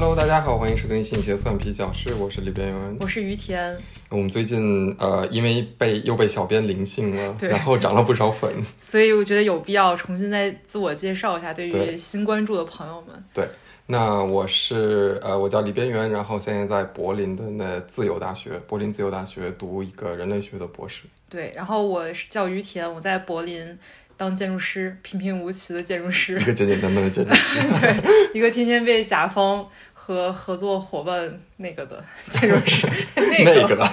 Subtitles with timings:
[0.00, 2.96] Hello，大家好，欢迎收听《信邪蒜皮教室》，我是李边缘。
[3.00, 3.76] 我是于田，
[4.08, 8.50] 我们最近呃，因为被又被小编灵性了，然后涨了不少粉。
[8.80, 13.24] 所以我觉得有必要重新再自我介绍一下，对于新关注的朋友们。
[13.34, 13.46] 对，
[13.88, 21.02] 那我是呃，我叫李边缘，然后现在在柏林的那自由大学，柏林自由大学读一个人类学的博士。
[21.28, 23.78] 对，然后我是叫于田，我在柏林
[24.16, 27.60] 当建筑师，平平无奇的建筑师一，个简简单单的建筑师。
[27.80, 29.66] 对，一个天天被甲方
[30.10, 33.88] 和合作伙伴那个的 建筑师， 那那个的，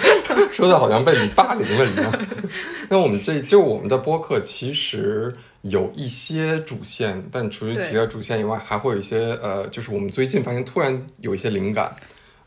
[0.51, 2.11] 说的好像被你霸凌了一样。
[2.89, 5.31] 那我们这就我们的播客其实
[5.61, 11.95] 有一些主线，但除了对几个主线以外，还会有一些呃，就是我们最近发现突然有一些灵感，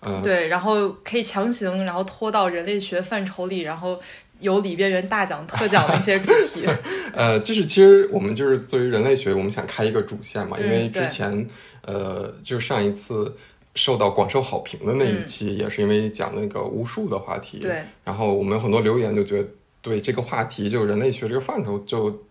[0.01, 4.01] 呃，对，然后可以强行然后拖到人类学范畴里，然后
[4.41, 6.67] 有里边人大奖特奖的一些主题。
[7.15, 11.47] 呃，就是其实我们就是作为人类学，我们想开一个主线嘛，因为之前
[11.83, 13.35] 呃，就是上一次
[13.75, 19.49] 受到广受好评的那一期，也是因为讲那个巫术的话题，嗯对，然后我们有很多留言就觉得
[19.81, 22.23] 对这个话题，就人类学这个范畴就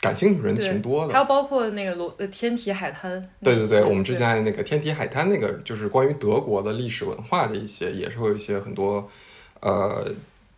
[0.00, 1.18] 感兴趣的人，挺多的还。
[1.18, 3.30] 有包括那个罗呃天体海滩。
[3.42, 9.08] 对对对，我们之前那个天体海滩那个，就是关于德国的历史文化的一些，也是会有一些很多，
[9.60, 10.12] 呃，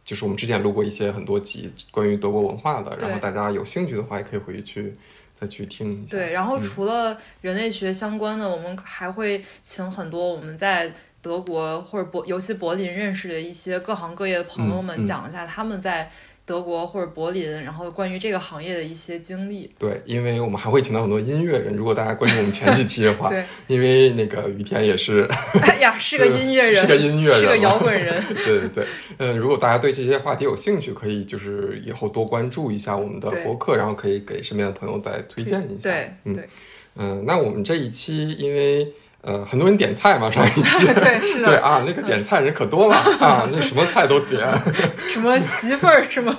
[0.04, 4.94] 就是我们之前录过一些很多集关于德国文化的，然后大家有兴趣的话，也可以回去
[5.34, 6.16] 再去听一下。
[6.16, 16.10] 对，然后嗯除了人类学相关的，我们还会请很多我们在德国或者柏，尤其柏林认识的一些各行各业的朋友嗯们，嗯讲一下他们在
[16.46, 19.70] 德国或者柏林，然后关于这个行业的一些经历。
[19.78, 21.74] 对，因为我们还会请到很多音乐人。
[21.74, 25.26] 如果大家关注我们前几期的话，对， 因为那个于田也是
[25.62, 28.22] 哎呀，是个音乐人，是个音乐人是个摇滚人。
[28.28, 28.86] 对 对对，
[29.18, 35.90] 嗯，如果大家对这些话题有兴趣，可以就是以后多关注一下我们的博客，然后可以给身边的朋友再推荐一下。
[35.90, 36.48] 对嗯对
[36.96, 38.86] 嗯，那我们这一期因为
[39.24, 40.86] 呃很多人点菜嘛，上一期。
[40.86, 44.40] 对，是的， 对啊，那个点菜人可多了啊，那什么菜都点。
[44.98, 46.36] 什么媳妇儿，什么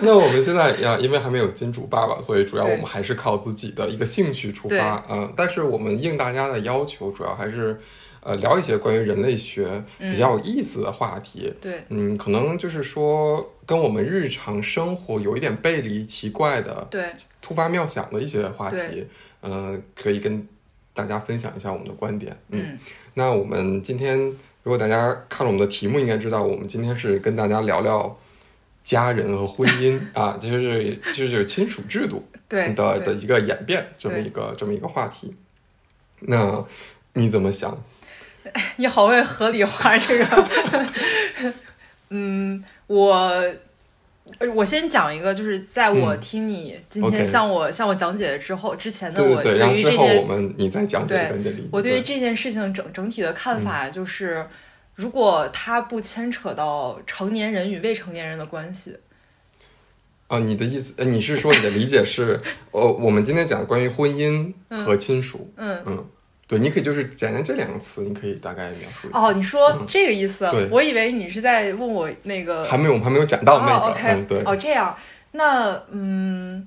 [0.00, 7.78] 那我们现在呀，因为还没有金主爸爸，所以主要我们还是靠自己的一个兴趣出发，嗯、但是我们应大家的要求，主要还是
[8.20, 11.52] 呃聊一些关于人类学比较有意思的话题。
[11.60, 11.82] 对。
[11.88, 17.06] 嗯，可能就是说跟我们日常生活有一点背离、奇怪的、对。
[17.40, 19.06] 突发妙想的一些话题
[19.42, 20.46] 嗯，呃，可以跟
[20.98, 22.36] 大家分享一下我们的观点。
[22.48, 22.78] 嗯，嗯
[23.14, 24.18] 那我们今天，
[24.64, 28.18] 如果大家看了我们的题目，应该知道我们今天是跟大家聊聊
[28.82, 35.36] 家人和婚姻 啊，就是就是亲属制度对的的一个演变，这么一个这么一个话题。
[36.22, 36.64] 那
[37.12, 37.80] 你怎么想？
[38.76, 40.48] 你好会合理化这个。
[42.10, 43.54] 嗯，我呃
[44.54, 51.54] 我先讲一个，就是在我嗯听你今天向我向我讲解之后之前的我对于这之后我件们你再讲解对。
[51.70, 52.00] 我对于对。
[52.00, 54.46] 嗯这件事情整整体的看法就是，
[54.94, 58.96] 如果它不牵扯到成年人与未成年人的关系，
[60.28, 62.40] 啊，你的意思，呃你是说你的理解是，
[62.72, 65.82] 呃，我们今天讲关于婚姻和亲属，嗯。
[65.86, 66.06] 嗯，
[66.48, 69.18] 对，你可以就是简单这两个词，你可以大概描述一下。
[69.20, 70.68] 哦，你说这个意思，嗯对。
[70.70, 74.96] 我以为你是在问我那个还没有，我们还没有讲到那个，哦、OK，嗯，对，哦，这样，
[75.32, 76.66] 那嗯，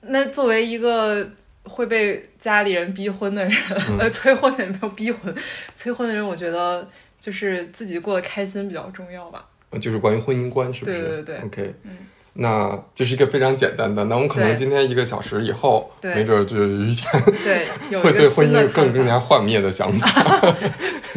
[0.00, 1.28] 那作为一个
[1.64, 3.52] 会被家里人逼婚的人，
[3.90, 3.98] 嗯。
[4.00, 5.34] 呃，催婚的人没有逼婚，
[5.74, 6.88] 催婚的人，我觉得
[7.20, 9.46] 就是自己过得开心比较重要吧。
[9.68, 10.98] 呃就是关于婚姻观，是不是？
[10.98, 11.36] 对对对。
[11.44, 11.90] OK，嗯
[12.34, 14.04] 那就是一个非常简单的。
[14.04, 17.02] 那我们可能今天一个小时以后，对没准儿就有一个
[18.00, 20.06] 会对婚姻更更加幻灭的想法。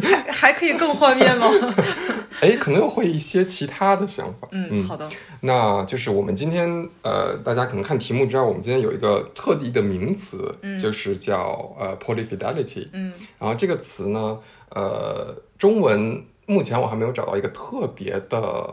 [0.02, 1.48] 还还可以更幻灭吗？
[2.40, 4.46] 哎，可能会一些其他的想法。
[4.50, 5.08] 嗯，好的，
[5.40, 6.68] 那就是我们今天
[7.02, 12.86] 呃，大家可能看题目知道，我们今天有一个特地的名词，嗯就是叫呃 polyfidelity。
[12.92, 14.38] 嗯然后这个词呢，
[14.74, 18.68] 呃，中文目前我还没有找到一个特别的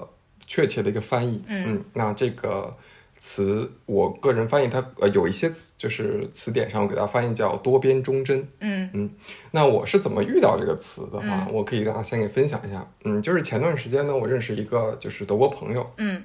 [0.51, 1.41] 确切的一个翻译。
[1.47, 2.69] 嗯那这个
[3.17, 8.45] 词我个人翻译它呃有一些词就是词典上我给它翻译叫多边忠贞。
[8.59, 9.09] 嗯
[9.51, 12.85] 那我是怎么遇到这个词的话，嗯我可以跟大家先给分享一下。
[13.05, 16.21] 嗯，就是前段时间呢，我认识一个就是德国朋友，嗯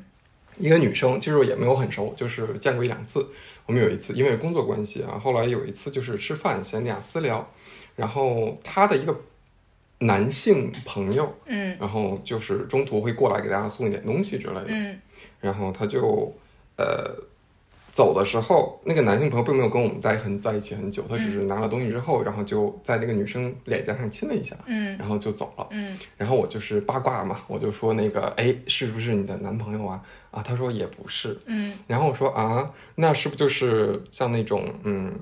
[0.56, 3.25] 一个女生，其实我也没有很熟，就是见过一两次。
[3.67, 7.49] 我们有一次因为工作关系啊，后来有一次就是吃饭闲聊私聊，
[7.94, 9.14] 然后她的一个
[9.98, 11.76] 男性朋友，嗯。
[11.81, 15.00] 然后就是中途会过来给大家送一点东西之类的，嗯。
[15.40, 16.31] 然后他就
[16.76, 17.14] 呃
[17.93, 24.96] 走的时候，那个男性朋友并没有跟我们在很在一起很久，他只是拿了东西之后，然后就在那个女生脸颊上亲了一下，嗯。
[24.98, 25.66] 然后就走了。
[25.70, 25.96] 嗯。
[26.16, 30.02] 然后我就是八卦嘛，我就说那个，哎，是不是你的男朋友啊？
[30.31, 31.38] 啊，他说也不是。
[31.46, 31.72] 嗯。
[31.87, 35.19] 然后我说啊，那是不是就是像那种嗯，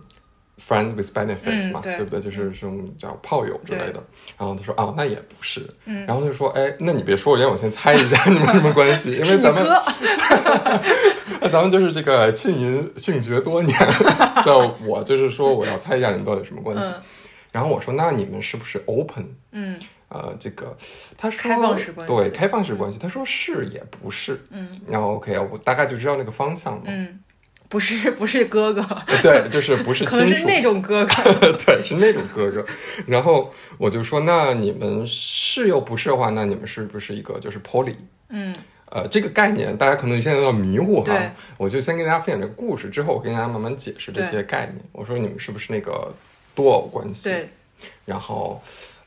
[0.59, 2.21] friends with benefit 嘛，嗯对不对？
[2.21, 4.03] 就是这种叫炮友之类的。
[4.39, 5.67] 然后他说啊，那也不是。
[5.87, 9.65] 嗯然后他就说，哎，那你别说，我让我先猜一下 你们什么关系， 因为咱们
[11.53, 13.77] 咱们就是这个浸淫性绝多年，
[14.45, 16.89] 对，我就是说我要猜一下你们到底什么关系。
[16.89, 16.95] 嗯
[17.55, 19.25] 然后我说，那你们是不是 open？
[19.53, 19.79] 嗯
[20.09, 20.77] 呃，这个
[21.17, 24.43] 他说开放式关系对开放式关系，他说是也不是。
[24.51, 26.83] 嗯然后 OK，我大概就知道那个方向嘛。
[26.87, 27.21] 嗯，
[27.75, 28.87] 不是 不是哥哥，
[29.21, 31.53] 对，就是不是亲属，可能是那种哥哥。
[31.67, 32.65] 对，是那种哥哥。
[33.09, 37.97] 然后我就说，那你们是又不是的话，那你们是不是一个就是 poly？
[38.29, 38.55] 嗯
[38.91, 41.21] 呃，这个概念大家可能现在有点迷糊哈，
[41.57, 44.77] 我就先跟大家分享这个故事，之后我跟大家慢慢解释这些概念。
[44.93, 46.15] 我说你们是不是那个
[46.55, 47.29] 多偶关系？
[47.29, 47.49] 对，
[48.05, 48.63] 然后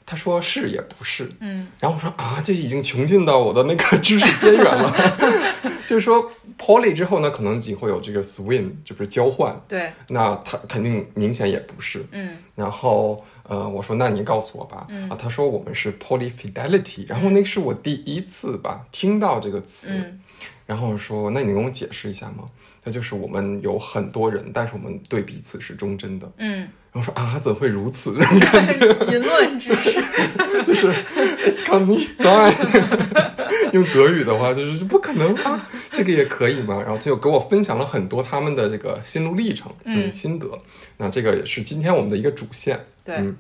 [0.10, 4.92] 他说是也不是，嗯然后我说啊，这已经穷尽到我的那个知识边缘了。
[5.86, 12.06] 就是说 poly 之后呢，可能你会有这个 swing，就是交换，对，那他肯定明显也不是。
[12.12, 14.86] 嗯然后呃，我说那您告诉我吧。
[14.90, 19.90] 嗯啊，他说我们是 poly fidelity，然后那是我第一次吧听到这个词。
[19.92, 20.20] 嗯
[20.68, 22.44] 然后我说那你跟我解释一下吗？
[22.84, 26.32] 他就是我们有很多人，但是我们对彼此是忠贞的。
[26.38, 26.60] 嗯，
[26.92, 28.14] 然后说啊，怎会如此？
[28.14, 28.74] 这种感觉
[29.12, 29.92] 淫乱知识。
[30.66, 30.94] 就是
[31.50, 31.88] sein。
[33.74, 36.78] 用德语的话就是不可能啊，这个也可以嘛？
[36.82, 40.48] 然后他就给我分享了很多他们的这个心路历程，嗯心得。
[40.98, 42.80] 那这个也是今天我们的一个主线。
[43.04, 43.36] 对，嗯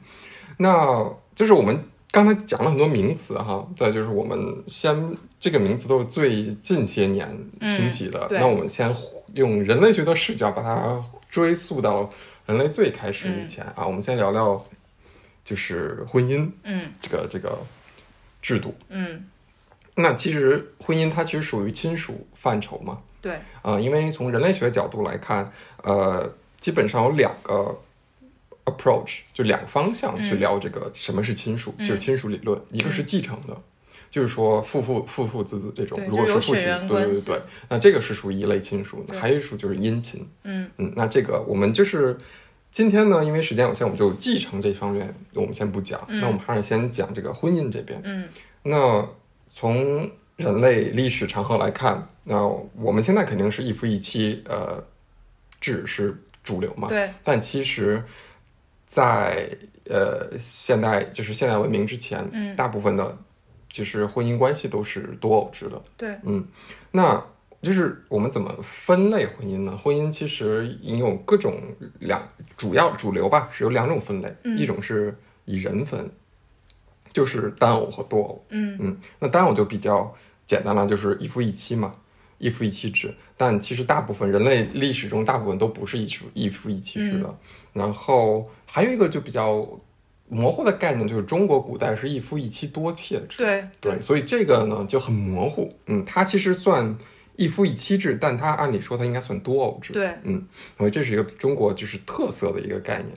[0.57, 1.81] 那就是我们
[2.12, 7.30] 刚才讲了很多名词哈，再就是我们先这个名词都是最近些年
[7.63, 8.94] 兴起的，嗯那我们先
[9.33, 11.00] 用人类学的视角把它
[11.30, 12.09] 追溯到
[12.45, 14.65] 人类最开始以前、啊，我们先聊聊
[15.44, 16.92] 就是婚姻嗯。
[17.01, 17.59] 这个这个
[18.42, 18.74] 制度。
[18.89, 19.25] 嗯，
[19.95, 25.51] 那其实婚姻它其实属于亲属范畴嘛，对，啊、因为从人类学角度来看，
[25.83, 27.77] 呃，基本上有两个
[28.77, 33.57] approach，就两个方向去嗯聊这个什么是亲属，嗯就是亲属理论，一个是继承的。
[34.09, 40.25] 就是说父父父父子子这种，如果是血父亲，对对对对，那这个是属于一类亲属，还有一属就是姻亲。
[40.44, 42.18] 嗯嗯，那这个我们就是
[42.71, 48.01] 今天呢，因为时间有限，我们就继承这方面我们先不讲，嗯那我们还是先讲这个婚姻这边。
[48.06, 48.29] 嗯
[48.63, 49.07] 那
[49.51, 52.41] 从人类历史长河来看，那
[52.75, 54.81] 我们现在肯定是一夫一妻，呃，
[55.59, 56.88] 制是主流嘛。
[56.88, 58.03] 对，但其实
[58.88, 59.48] 在，
[59.89, 63.16] 呃现代就是现代文明之前，嗯大部分的
[63.69, 65.80] 其实婚姻关系都是多偶制的。
[65.98, 66.48] 对，嗯，
[66.92, 67.24] 那
[67.62, 69.78] 就是我们怎么分类婚姻呢？
[69.78, 71.62] 婚姻其实也有各种
[72.00, 75.13] 两主要主流吧，是有两种分类，嗯一种是
[75.45, 76.10] 以人分，
[77.12, 78.45] 就是单偶和多偶。
[78.50, 81.94] 嗯嗯，那单偶就比较简单了，就是一夫一妻嘛，
[82.38, 83.13] 一夫一妻制。
[83.36, 87.28] 但其实大部分人类历史中大部分都不是一夫一夫一妻制的。
[87.28, 87.38] 嗯
[87.74, 89.63] 然后还有一个就比较
[90.30, 93.38] 模糊的概念，就是中国古代是一夫一妻多妾制。
[93.38, 95.72] 对对，所以这个呢就很模糊。
[95.86, 96.98] 嗯，它其实算
[97.36, 99.94] 一夫一妻制，但它按理说它应该算多偶制。
[99.94, 100.44] 对，嗯，
[100.75, 103.16] 所以这是一个中国就是特色的一个概念。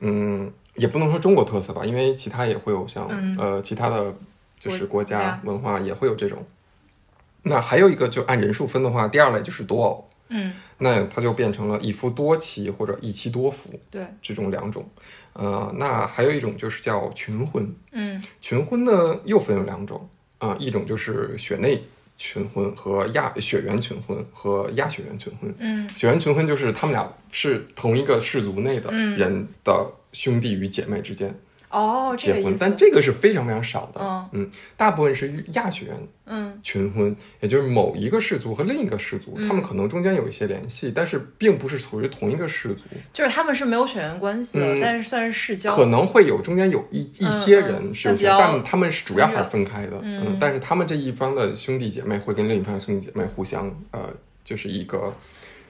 [0.00, 4.12] 嗯，也不能说中国特色吧，因为其他也会有像、嗯呃其他的
[4.58, 6.44] 就是国家文化也会有这种。
[7.42, 14.88] 那还有一个就按人数分的话，第二类就是多偶，嗯那它就变成了一夫多妻或者一妻多夫对，这种两种。
[15.32, 21.82] 呃，那还有一种就是叫群婚，嗯群婚呢又分有两种啊、一种就是血内
[22.16, 25.54] 群婚和亚血缘群婚和亚血缘群婚。
[25.58, 31.34] 嗯血缘群婚就是他们俩是同一个氏族内的嗯人的兄弟与姐妹之间
[31.70, 32.56] 哦，结婚。
[32.58, 34.28] 但这个是非常非常少的。
[34.32, 45.74] 嗯大部分是亚血缘嗯群婚，也就是某一个氏族和另一个氏族，嗯他们可能中间有一些联系，但是并不是属于同一个氏族，就是他们是没有血缘关系的，嗯但是算是世交。
[45.74, 49.98] 可能会有中间有一一些人是有血缘，嗯但他们是主要还是分开的。
[50.02, 54.12] 嗯嗯，但是他们这一方的兄弟姐妹会跟另一方的兄弟姐妹互相呃，
[54.44, 55.12] 就是一个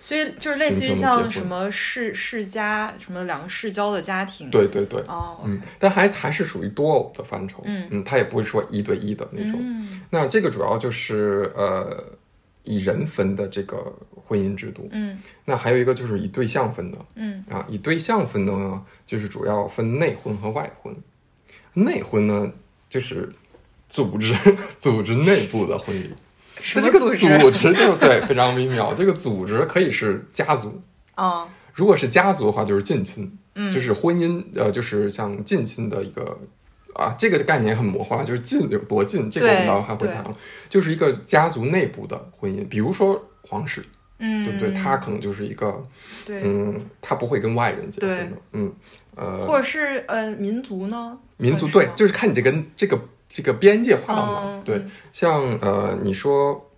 [0.02, 4.48] 所以就是类似于像什么世世家什么两个世交的家庭。
[4.50, 4.98] 对对对。
[5.02, 9.60] 哦，嗯，但还还是属于多偶的范畴，嗯它也不是说一对一的那种。
[9.62, 12.02] 嗯那这个主要就是呃
[12.62, 14.88] 以人分的这个婚姻制度。
[14.90, 20.96] 嗯那还有一个就是以对象分的嗯啊，以对象分的呢，就是主要分内婚和外婚。
[21.74, 22.50] 内婚呢，
[22.88, 23.30] 就是
[23.90, 24.34] 组织
[24.80, 26.14] 组织内部的婚礼。
[26.62, 27.38] 什那这个么组织？
[27.38, 30.80] 组织就对非常微妙，这个组织可以是家族，
[31.14, 33.70] 啊如果是家族的话，就是近亲，嗯。
[33.70, 36.38] 就是婚姻，呃，就是像近亲的一个
[36.94, 40.24] 啊，这个概念很模糊啊，就是近有多近，这个我们对待会儿还会谈，
[40.68, 43.82] 就是一个家族内部的婚姻，比如说皇室，
[44.18, 44.72] 嗯，对不对？
[44.72, 45.82] 他可能就是一个，
[46.26, 48.72] 对，嗯，他不会跟外人结婚的，嗯，
[49.14, 51.16] 呃，或者是呃民族呢？
[51.38, 54.40] 民族对就是看你这跟这个这个边界画到哪。
[54.44, 56.70] 嗯对，像呃，你说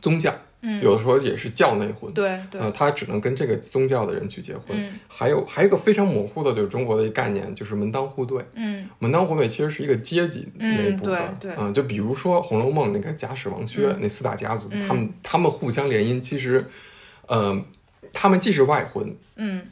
[0.00, 4.76] 宗教，嗯，有的时候也是教内婚，对对，呃，他只能跟这个宗教的人去结婚。
[4.76, 8.44] 嗯还有还有一个非常模糊的，就是中国的一概念，就是门当户对。
[8.56, 16.66] 嗯门当户对其实是一个阶级嗯内部的，对对嗯，就比如说《红楼梦》那个贾史王薛、嗯那四大家族，嗯他们他们互相联姻，其实，
[17.28, 17.62] 呃，
[18.12, 19.64] 他们既是外婚，嗯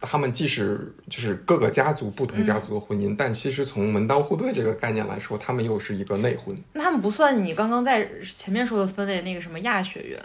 [0.00, 6.56] 他们既是就是各个家族不同家族的婚姻，但其实从门当户对这个概念来说，他们又是一个内婚。
[6.72, 10.22] 那他们不算你刚刚在前面说的分类那个什么亚血缘。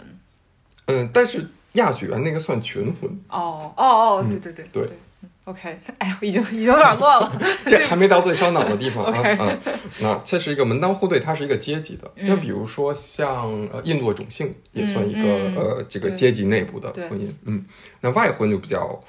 [0.86, 4.84] 嗯，但是亚血缘那个算群婚，哦哦哦，对对对嗯对。
[4.84, 9.58] 嗯，OK，哎呀，已经已经有点乱了， 这还没到最烧脑的地方啊 啊！
[10.00, 12.08] 那这是一个门当户对，它是一个阶级的。
[12.16, 12.28] 嗯。
[12.28, 15.20] 那比如说像呃印度的种姓也算一个、
[15.56, 17.28] 呃这个阶级内部的婚姻。
[17.44, 17.64] 嗯，
[18.00, 19.00] 那外婚就比较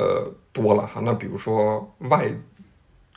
[0.00, 1.02] 呃多了哈。
[1.04, 2.32] 那比如说外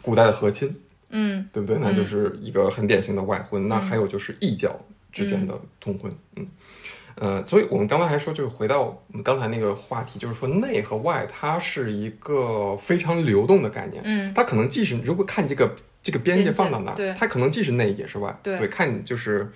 [0.01, 0.75] 古代的和亲，
[1.09, 1.77] 嗯对不对？
[1.79, 3.67] 那就是一个很典型的外婚。
[3.69, 4.77] 那还有就是异教
[5.11, 6.45] 之间的通婚，嗯。
[7.15, 14.01] 呃，所以我们刚才还说，就是回到我们刚才那个话题，就是说内和外，它是一个非常流动的概念。
[14.03, 19.51] 嗯它可能既是如果看这个这个边界放到哪它可能既是内也是外，对看你就是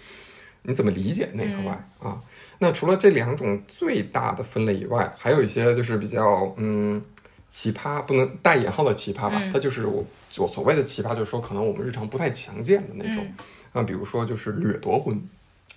[0.62, 2.22] 你怎么理解内和外、嗯啊。
[2.60, 7.01] 那除了这两种最大的分类以外，还有一些就是比较嗯
[7.50, 9.51] 奇葩，不能带引号的奇葩吧，嗯。
[9.51, 10.04] 它就是我
[10.38, 13.24] 我所谓的奇葩，就是说可能我们日常不太常见的那种。
[13.24, 13.36] 嗯。
[13.74, 15.22] 啊，比如说就是掠夺婚，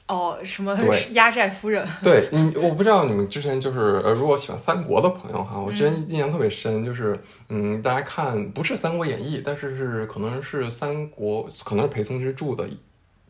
[0.06, 1.12] 哦，什么对。
[1.12, 1.86] 压寨夫人？
[2.02, 12.66] 对你，我不知道你们之前就是呃，如果喜欢三国的朋友哈，我之前印象特别深，就是嗯，大家看不是《三国演义》，但是是可能是三国，可能是裴松之著的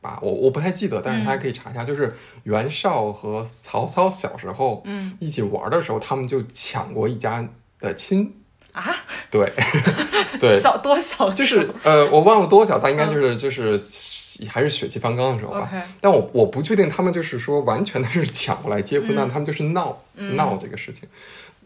[0.01, 5.17] 吧，我我不太记得，但是大家可以查一下，就是袁绍和曹操小时候嗯。
[5.19, 7.47] 一起玩的时候，他们就抢过一家
[7.81, 8.33] 的亲，
[8.73, 8.95] 啊，
[9.31, 9.53] 对
[10.39, 13.81] 对，小 多小就是呃，我忘了多小，但应该就是就是
[14.49, 15.71] 还是血气方刚的时候吧。
[16.01, 21.09] 但我我不确定他们就是说完全的是抢过来结婚，嗯但他们就是闹、闹这个事情。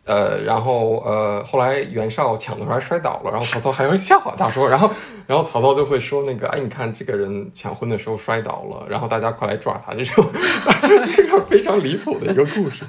[0.07, 4.91] 呃，然后呃，后来袁绍抢的时候还摔倒了，然后曹操还会笑话他说，然后
[5.27, 10.23] 然后曹操就会说那个，哎，你看这个人抢婚的时候摔倒了，然后大家快来抓他，这种
[11.17, 12.85] 这个非常离谱的一个故事。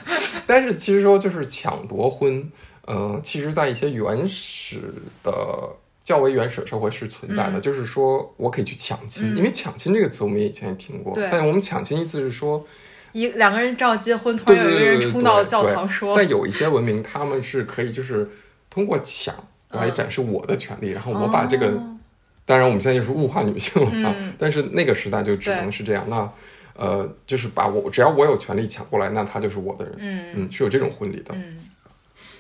[0.46, 2.51] 但是其实说就是抢夺婚，
[2.86, 5.70] 呃，其实在一些原始的
[6.04, 12.65] 较为原始的社会是存在的，嗯就是说我可以去抢亲，嗯因为抢亲这个词我们也以前也听过，对但我们抢亲意思是说。
[13.12, 18.30] 一两个人正要结婚，突对然有一个人冲到教堂说但有一些文明，他们是可以就是
[18.70, 19.34] 通过抢
[19.70, 21.98] 来嗯展示我的权利，然后我把这个，哦
[22.44, 26.06] 当然我们现在就是物化女性了啊，嗯但是那个时代就只能是这样。
[26.10, 26.30] 那
[26.75, 29.96] 呃，就是把我只要我有权利抢过来，那他就是我的人。
[29.98, 31.34] 嗯嗯，是有这种婚礼的。
[31.34, 31.58] 嗯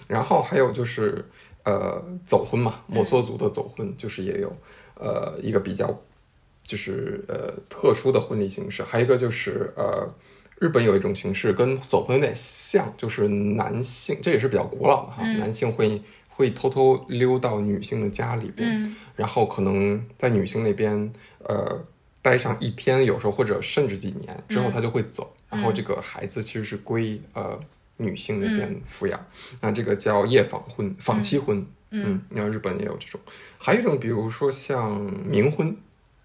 [0.07, 1.25] 然后还有就是
[1.63, 4.55] 呃走婚嘛，嗯摩梭族的走婚就是也有
[4.95, 5.99] 呃一个比较
[6.63, 10.07] 就是呃特殊的婚礼形式，还有一个就是呃
[10.59, 21.83] 日本有一种形式跟走婚有点像，就是男性这也是比较古老的哈，嗯男性会会偷偷溜到女性的家里边，嗯然后可能在女性那边呃
[22.21, 27.59] 待上一天，有时候或者甚至几年之后，嗯他就会走，然后这个孩子其实是归呃
[27.97, 29.25] 女性那边抚养，
[29.61, 33.19] 那这个叫夜访婚、访妻婚，嗯，你看日本也有这种，
[33.57, 34.99] 还有一种比如说像
[35.29, 35.75] 冥婚，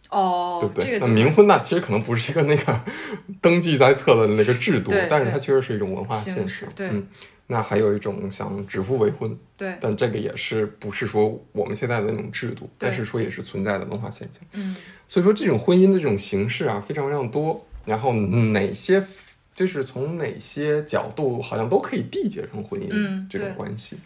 [0.09, 0.85] 哦，对不对？
[0.85, 2.81] 这个那冥婚那其实可能不是一个那个
[3.41, 6.89] 登记在册的那个制度，但是它确实是一种文化现形实，对。
[6.89, 7.07] 嗯。
[7.53, 14.41] 那还有一种像指腹为婚，对，但这个也是不是说我们现在的那种制度，但是说也是存在的文化现象。
[14.53, 14.77] 嗯。
[15.09, 17.67] 所以说这种婚姻的这种形式啊，非常非常多。
[17.87, 19.00] 然后哪些
[19.54, 23.99] 就是从哪些角度，好像都可以缔结成婚姻嗯这种关系。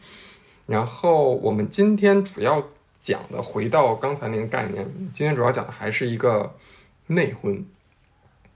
[0.67, 2.63] 然后我们今天主要
[3.01, 6.55] 讲的，回到刚才那个概念，今天主要讲的还是一个
[7.09, 7.65] 内婚，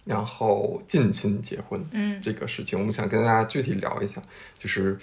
[0.05, 2.79] 然后近亲结婚嗯这个事情。
[2.79, 4.21] 我们想跟大家具体聊一下，
[4.59, 4.99] 就是。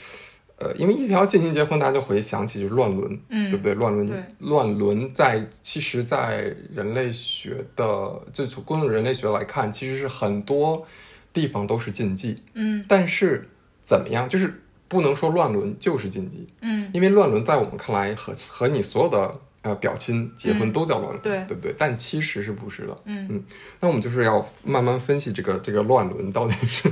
[0.58, 3.74] 呃，因为一条近亲结婚，大家就回想起就是乱伦，嗯，对不对？
[3.74, 10.88] 乱伦，乱伦在其实，在人类学的，就从公用人类学来看，其实是很多
[11.36, 12.42] 地方都是禁忌。
[12.54, 13.48] 嗯但是
[13.84, 14.52] 怎么样，就是
[14.88, 21.76] 不能说乱伦就是禁忌，嗯因为乱伦在我们看来和和你所有的呃表亲结婚嗯都叫乱伦，对对不对？
[21.78, 22.98] 但其实是不是的。
[23.06, 23.44] 嗯
[23.80, 26.90] 那我们就是要慢慢分析这个这个乱伦到底是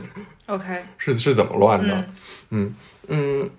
[0.47, 1.95] ，OK， 是是怎么乱的。
[1.95, 2.05] 嗯
[2.49, 2.75] 嗯
[3.07, 3.49] 嗯，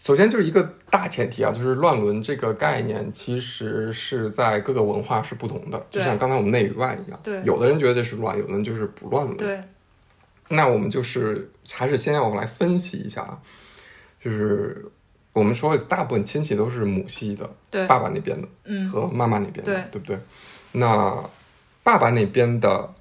[0.00, 7.20] 首先就是一个大前提啊，就是乱伦这个概念其实是在各个文化是不同的，就像刚才我们内与外一样。
[7.22, 9.36] 对有的人觉得这是乱，有的人就是不乱伦。
[9.36, 9.60] 对，
[10.48, 13.38] 那我们就是还是先要来分析一下啊，
[14.22, 14.84] 就是
[15.32, 20.18] 我们说大部分亲戚都是母系的，对，爸爸那边的嗯，和妈妈那边的，对对不对？
[20.72, 21.30] 那
[21.82, 22.94] 爸爸那边的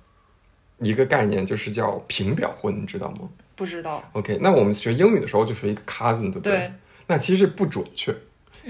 [0.80, 6.58] 一个概念就是叫平表婚，你知道吗不知道，？OK，那我们学英语的时候就学一个 cousin，对不对？
[6.58, 6.72] 对，
[7.08, 8.16] 那其实不准确，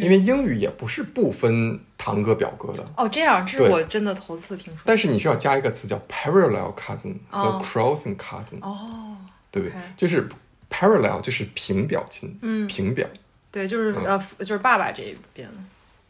[0.01, 4.81] 因为英语也不是不分堂哥表哥的，哦，这样，这是我真的头次听说。
[4.85, 9.17] 但是你需要加一个词叫 parallel cousin 和哦 crossing cousin，、哦，
[9.51, 10.27] 对不对就是
[10.69, 13.07] parallel 就是平表亲，嗯，平表
[13.51, 15.49] 对，就是嗯呃，就是爸爸这一边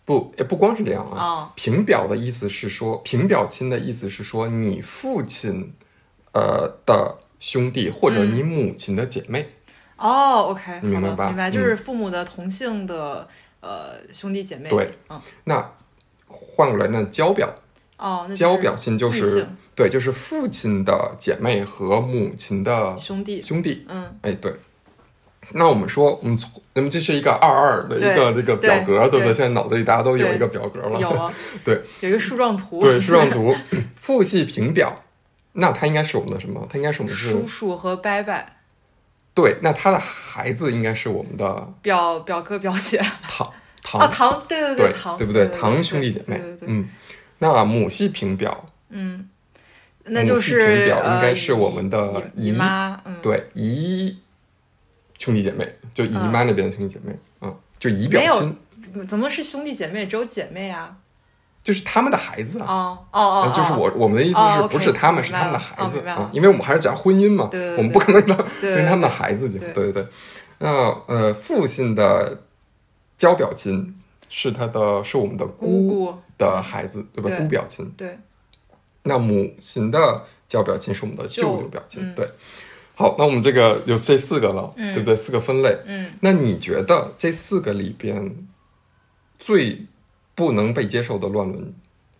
[0.03, 1.21] 不也不光是这样啊。
[1.21, 5.73] 啊，平表的意思是说，平表亲的意思是说你父亲
[6.33, 9.49] 呃的兄弟或者嗯你母亲的姐妹。
[9.97, 13.27] 哦，OK，你明白吧明白，嗯就是父母的同性的
[13.67, 14.69] 呃兄弟姐妹。
[14.69, 15.73] 对，嗯，那
[16.27, 17.53] 换过来呢，交表
[17.97, 19.45] 哦，那交表亲就是
[19.75, 23.85] 对，就是父亲的姐妹和母亲的兄弟，兄弟。
[23.89, 24.53] 嗯，哎，对。
[25.51, 29.33] 那我们说，我们从那么这是一个二二的一个这个表格，对不对？
[29.33, 30.99] 现在脑子里大家都有一个表格了。
[30.99, 31.33] 有啊，
[31.63, 33.55] 对，有一个树状图，对，树状 图，
[33.95, 35.03] 父系平表，
[35.53, 36.67] 那他应该是我们的什么？
[36.69, 38.45] 他应该是我们是叔叔和伯伯，
[39.37, 42.97] 对，那他的孩子应该是我们的表表哥表姐
[43.29, 43.53] 堂
[43.83, 45.47] 堂啊，堂，对对对堂，对不对？
[45.49, 46.89] 堂兄弟姐妹对对，对，嗯，
[47.37, 49.29] 那母系平表，嗯，
[50.05, 54.17] 那就母系平是表应该呃是我们的姨妈，嗯，对姨
[55.19, 58.57] 兄弟姐妹，就姨妈那边的兄弟姐妹，嗯，就姨表亲，
[59.07, 60.07] 怎么是兄弟姐妹？
[60.07, 60.97] 只有姐妹啊？
[61.67, 62.65] 就是他们的孩子啊。
[62.65, 66.29] 哦哦哦嗯，就是我我们的意思哦是不是他们，是他们的孩子啊？
[66.31, 68.21] 因为我们还是讲婚姻嘛，我们不可能
[68.61, 70.07] 跟他们的孩子讲，对对对对。
[70.59, 70.69] 那
[71.07, 72.43] 呃，父亲的
[73.17, 73.93] 交表亲
[74.29, 77.29] 是他的，是我们的姑姑，的孩子，对吧？
[77.37, 77.91] 姑表亲。
[77.97, 78.17] 对，
[79.03, 82.31] 那母亲的交表亲是我们的舅舅舅表亲，嗯对。
[82.95, 85.13] 好，那我们这个有这四个了，嗯对不对？
[85.13, 85.77] 四个分类。
[85.85, 88.33] 嗯，那你觉得这四个里边
[89.37, 89.85] 最
[90.37, 91.73] 不能被接受的乱伦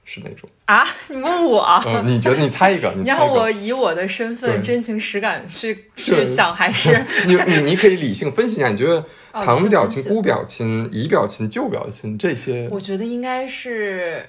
[0.04, 0.50] 是哪种？
[0.66, 2.38] 啊，你问我，呃，你觉得？
[2.38, 14.26] 你猜一个，你让我以我的身份真情实感去去想，还是 你你你可以理性分析一下，你觉得哦堂表亲、姑表亲、姨表亲、舅表亲这些，我觉得应该是，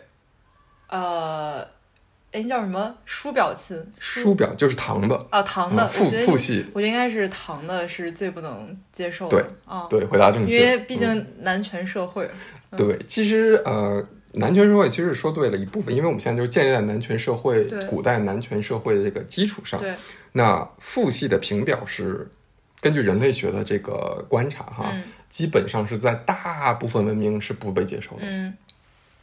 [0.90, 1.66] 呃，
[2.30, 3.76] 哎，叫什么叔表亲？
[3.98, 10.60] 叔表就是堂的，啊，堂的，啊父父系，我觉得应该是堂的是最不能接受对的啊，对，回答正确因。
[10.60, 12.30] 为毕嗯竟男权社会，
[12.76, 19.80] 对，其实呃，男权社会其实说对了一部分，因为我们现在就是建立在男权社会、古代男权社会的这个基础上。
[19.80, 19.94] 对，
[20.32, 22.28] 那父系的评表是
[22.82, 28.22] 根据人类学的这个观察哈，嗯基本上是在大部分文明是不被接受的。
[28.22, 28.52] 嗯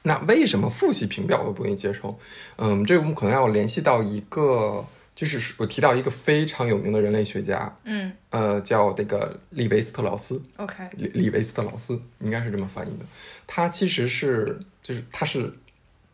[0.08, 2.15] 那为什么复习评表都不愿意接受？
[2.58, 10.39] 嗯，这个我们可能要联系到一个，就是我提到一个非常有名的人类学家，嗯呃，叫这个利维斯特劳斯。
[10.58, 13.06] ，OK，利利维斯特劳斯应该是这么翻译的。
[13.48, 15.52] 他其实是就是他是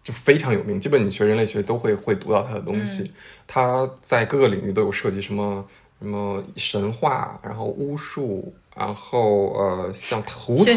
[0.02, 3.12] 就非常有名，基本你学人类学都会会读到他的东西。
[3.46, 5.68] 他在各个领域都有涉及，什么
[6.02, 10.76] 什么神话，然后巫术，然后呃像图腾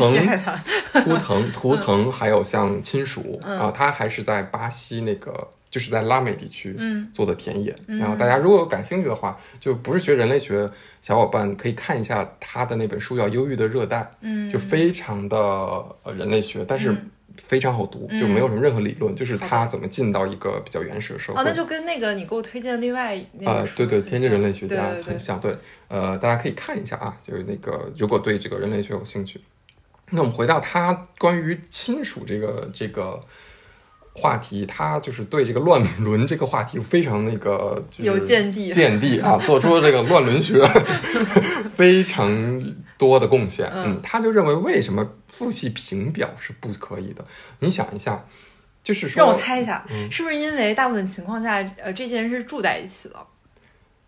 [0.92, 3.58] 图腾、图腾，还有像亲属嗯。
[3.58, 5.32] 啊，他还是在巴西那个，
[5.70, 7.08] 就是在拉美地区嗯。
[7.14, 7.74] 做的田野。
[7.86, 15.38] 然后大家如果有感兴趣的话，就不是学人类学，小伙伴可以看一下他的那本书叫《忧郁的热带》，嗯，就非常的
[16.02, 18.18] 呃人类学，但是嗯非常好读，嗯。
[18.18, 21.40] 就没有什么任何理论，就是好他怎么进到一个比较原始的社会。
[21.40, 25.04] 哦，那就跟那个你给我推荐的另外那呃对对，天津人类学家对对对。
[25.10, 25.56] 很像，对，
[25.88, 29.40] 呃，大家可以看一下啊，就是那个如果对这个人类学有兴趣，
[30.10, 33.20] 那我们回到他关于亲属这个这个
[34.16, 40.54] 话题，他就是对这个乱伦这个话题非常那个就是有见地见地啊， 做出了这个乱伦学
[41.74, 42.30] 非常
[42.96, 43.68] 多的贡献。
[43.74, 47.24] 嗯嗯，他就认为为什么父系平表是不可以的？
[47.58, 48.24] 你想一下，
[48.84, 53.16] 就是说，让我猜一下，嗯是不是因为大部分情况下，呃，这些人是住在一起的，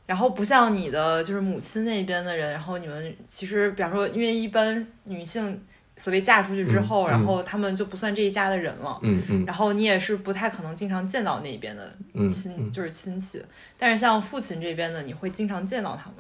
[0.07, 5.61] 然后不像你的就是母亲那边的人，然后你们其实，比方说，因为一般女性
[5.97, 8.99] 所谓嫁出去之后，嗯嗯然后他们就不算这一家的人了。
[9.03, 13.43] 嗯嗯然后你也是不太可能经常见到那边的嗯亲，嗯就是亲戚，
[13.79, 16.17] 但是像父亲这边的，你会经常见到他们。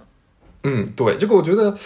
[0.64, 1.76] 嗯，对，这个我觉得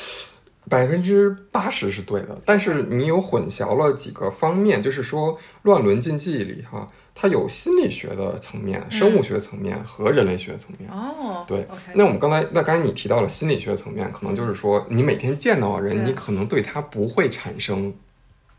[0.70, 10.88] 百分之八十是对的，但是你有混淆了几个方面，就是说乱伦禁忌里哈，它有心理学的层面、生物学层面和人类学层面。
[10.88, 17.92] 哦，对那我们刚才，那刚才你提到了心理学层面，可能就是说，你每天见到的人，你可能对他不会产生，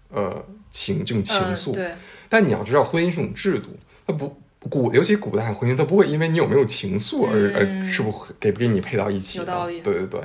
[0.10, 1.72] 呃，情这种情愫。
[1.72, 1.92] 嗯、对，
[2.28, 3.70] 但你要知道，婚姻是种制度，
[4.06, 4.36] 它不
[4.70, 9.46] 古尤其古代婚姻，它不会因为你有没有情愫而、嗯而是不给不给你配到一起的。
[9.46, 10.22] 有道理对对对。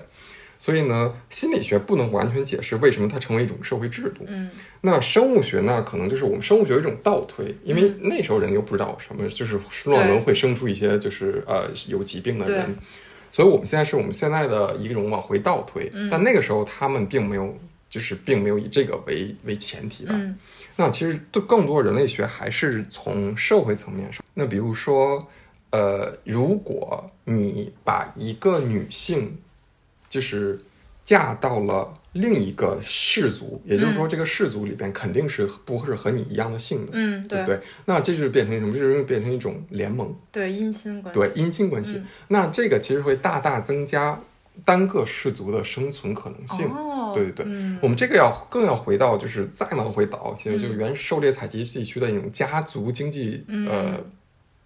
[0.58, 4.24] 所以呢，心理学不能完全解释为什么它成为一种社会制度。
[4.26, 12.76] 嗯那生物学呢，可能就是我们生物学有一种倒推，因为嗯那时候人又不知道什么，就是乱伦会生出一些就是呃有疾病的人，
[13.32, 17.56] 所以我们现在是我们现在的一种往回倒推，嗯但那个时候他们并没有，
[17.90, 20.12] 就是并没有以这个为为前提吧。
[20.14, 20.36] 嗯
[20.78, 24.22] 那其实对更多人类学还是从社会层面上。
[24.34, 25.26] 那比如说，
[25.70, 29.38] 呃，如果你把一个女性，
[30.08, 30.60] 就是
[31.04, 37.60] 嫁到了另一个氏族，也就是说，这个氏族里边肯定是不是和你一样的姓的，嗯，对不对？
[37.84, 38.72] 那这就变成什么？
[38.76, 41.96] 这就变成一种联盟，对姻亲关系，对姻亲关系。
[41.98, 44.20] 嗯那这个其实会大大增加
[44.64, 46.66] 单个氏族的生存可能性。
[46.70, 54.04] 哦，对对对嗯我们这个要更要回到，就是再往回倒，其实嗯就是原狩猎采集地区的那种家族经济，嗯呃，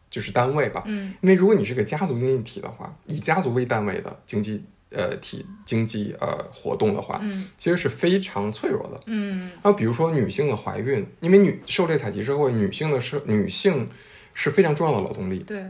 [0.09, 0.85] 就是单位吧。
[0.87, 9.01] 嗯因为如果你是个家族经济体的话，以家族为单位的经济呃体经济呃活动的话，嗯其实是非常脆弱的。
[9.07, 13.89] 嗯还有比如说女性的怀孕，因为女狩猎采集社会，女性的是女性
[14.35, 15.39] 是非常重要的劳动力。
[15.41, 15.65] 对，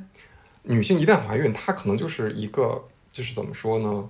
[0.62, 4.08] 女性一旦怀孕，她可能就是一个就是怎么说呢？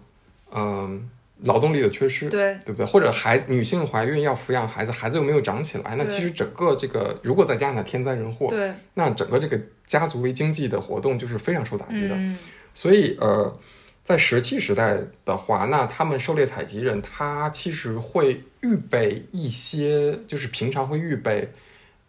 [0.52, 1.08] 嗯、
[1.42, 2.28] 劳动力的缺失。
[2.28, 2.86] 对对不对？
[2.86, 12.14] 或者孩女性怀孕要抚养孩子，孩子又没有长起来，那其实整个这个如果再加上天灾人祸，对，那整个这个家族为经济的活动就是非常受打击的。
[12.14, 12.38] 嗯
[12.72, 13.52] 所以呃，
[14.02, 21.52] 在石器时代的话，那他们狩猎采集人他其实会预备一些，就是平常会预备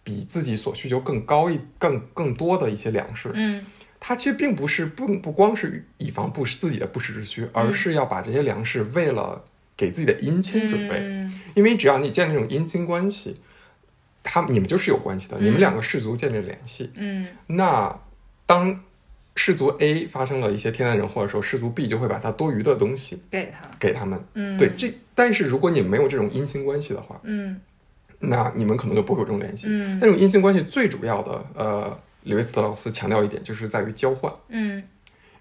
[0.04, 3.30] 比自己所需求更高一更更多的一些粮食。
[3.34, 3.64] 嗯
[4.04, 9.44] 它其实并不是不不光是以防不自己的不时之需，而是要把这些粮食为了
[9.78, 10.98] 给自己的姻亲准备。
[11.02, 13.40] 嗯因为只要你建立这种姻亲关系，
[14.24, 16.90] 他你们就是有关系的，你们两个氏族建立联系。
[16.96, 17.96] 嗯那
[18.48, 18.84] 当
[19.36, 24.24] 氏族 A 发生了一些天灾人祸的时候，氏族 B 就会把它多余的东西给他，给他们。
[24.34, 27.60] 嗯对，这但是如果你没有这种姻亲关系的话，嗯
[28.20, 29.68] 那你们可能就不会有这种联系。
[29.70, 34.32] 嗯那种姻亲关系最主要的，呃，李维斯特劳斯强调一点，就是在于交换。
[34.50, 34.84] 嗯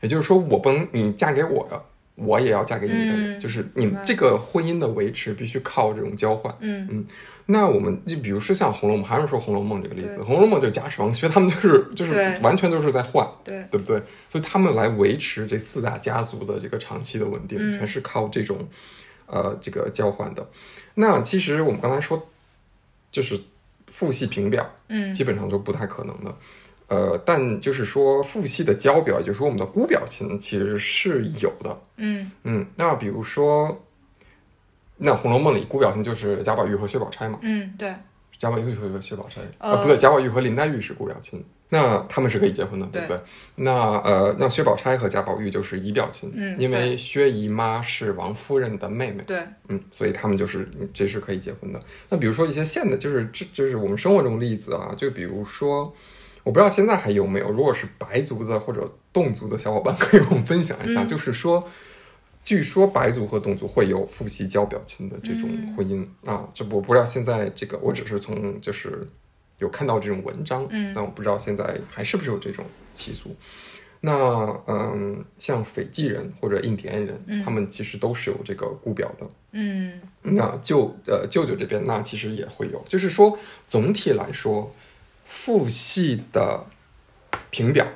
[0.01, 1.83] 也就是说，我不能你嫁给我的，
[2.17, 6.55] 我也要嫁给你的人，嗯就是你们这个婚姻的维持必须靠这种交换。
[6.61, 7.07] 嗯
[7.47, 14.01] 那我们就比如说像《红楼梦》，还是说《红楼梦》这个例子，《红楼梦》就是贾史王薛，他们就是 就是完全都是在换，对，对不对？
[14.29, 18.69] 所以他们来维持这四大家族的这个长期的稳定，嗯全是靠这种
[19.27, 20.49] 呃这个交换的。
[20.95, 22.29] 那其实我们刚才说，
[23.11, 23.41] 就是
[23.89, 26.33] 父系平表，嗯基本上都不太可能的。
[26.91, 31.81] 呃，但就是说父系的交表，也就是说我们的姑表亲，其实是有的。
[31.97, 33.85] 嗯嗯，那比如说，
[34.97, 37.39] 那《红楼梦》里姑表亲就是贾宝玉和薛宝钗嘛。
[37.43, 37.95] 嗯对，
[38.37, 43.21] 贾宝玉和薛宝钗，呃呃，不对，贾宝玉和林黛玉是姑表亲，那他们是可以结婚的，对不对？
[43.55, 51.79] 那呃，那薛宝钗和贾宝玉就是姨表亲，嗯因为薛姨妈是王夫人的妹妹，对，嗯，所以他们就是嗯这是可以结婚的。
[52.09, 55.95] 那比如说一些现的，就是这就是我们生活中例子啊，就比如说，
[56.43, 61.69] 我不知道现在还有没有，如果是白族的或者侗族的小伙伴， 可以跟我们分享一下，嗯就是说。
[62.43, 69.07] 据说白族和侗族会有父系交表亲的这种嗯婚姻、啊，这我不知道现在这个，我只是从就是
[69.59, 73.37] 有看到这种文章，嗯但我不知道现在还是不是有这种习俗。
[74.01, 74.13] 那
[74.67, 79.29] 嗯，像斐济人或者印第安人，嗯他们其实都是有这个姑表的。
[79.53, 84.73] 嗯那舅呃舅舅这边，那其实也会有，就是说总体来说，
[85.31, 86.67] 父系的
[87.51, 87.87] 平表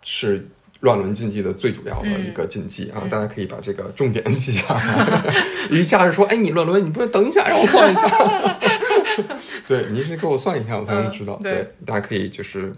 [0.00, 0.48] 是
[0.80, 5.34] 乱伦禁忌的最主要的一个禁忌啊，嗯大家可以把这个重点记下来。
[5.70, 8.58] 一下子说，哎，你乱伦，你不能等一下让我算一下。
[9.66, 11.38] 对你是给我算一下，我才能知道。
[11.40, 12.72] 嗯对大家可以就是。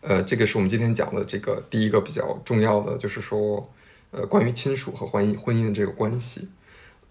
[0.00, 3.62] 呃，这个是我们今天讲的这个第一个比较重要的，就是说，
[4.10, 6.48] 呃，关于亲属和婚姻婚姻的这个关系。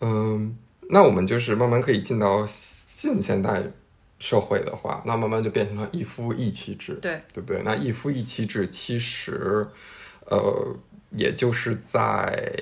[0.02, 0.56] 嗯，
[0.90, 2.46] 那我们就是慢慢可以进到
[2.96, 3.64] 近现代
[4.24, 7.62] 社会的话，那慢慢就变成了一夫一妻制，对，对不对？
[7.66, 9.68] 那一夫一妻制其实，
[10.28, 10.78] 呃，
[11.18, 12.56] 也就是在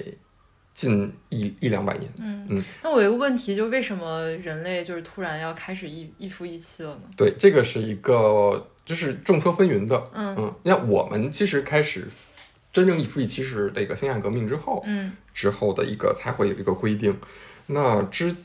[0.74, 2.48] 近一一两百年，嗯。
[2.50, 2.64] 嗯。
[2.82, 7.02] 那我有一个问题，就为什么人类就是突然要开始一一夫一妻了呢？
[7.16, 10.36] 对，这个是一个就是众说纷纭的，嗯。
[10.40, 12.08] 嗯，那我们其实开始
[12.74, 15.12] 真正一夫一妻是这个辛亥革命之后，嗯。
[15.32, 17.16] 之后的一个才会有一个规定。
[17.68, 18.36] 那之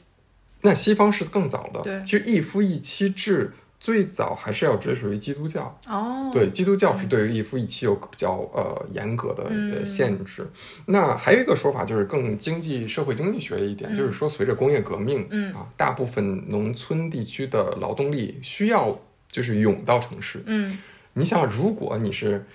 [0.63, 10.47] 那西方是更早的，对其实一夫一妻制最早还是要追属于基督教，哦，对，基督教是对于一夫一妻有比较呃严格的限制。
[10.87, 18.99] 那还有一个说法就是更经济社会经济学一点，就是说随着工业革命，嗯啊，大部分农村地区的劳动力需要。
[19.29, 20.43] 就是涌到城市。
[20.47, 20.79] 嗯
[21.13, 22.47] 你想，如果你是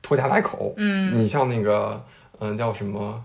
[0.00, 2.04] 拖家带口，嗯你像那个，
[2.38, 3.24] 嗯、叫什么，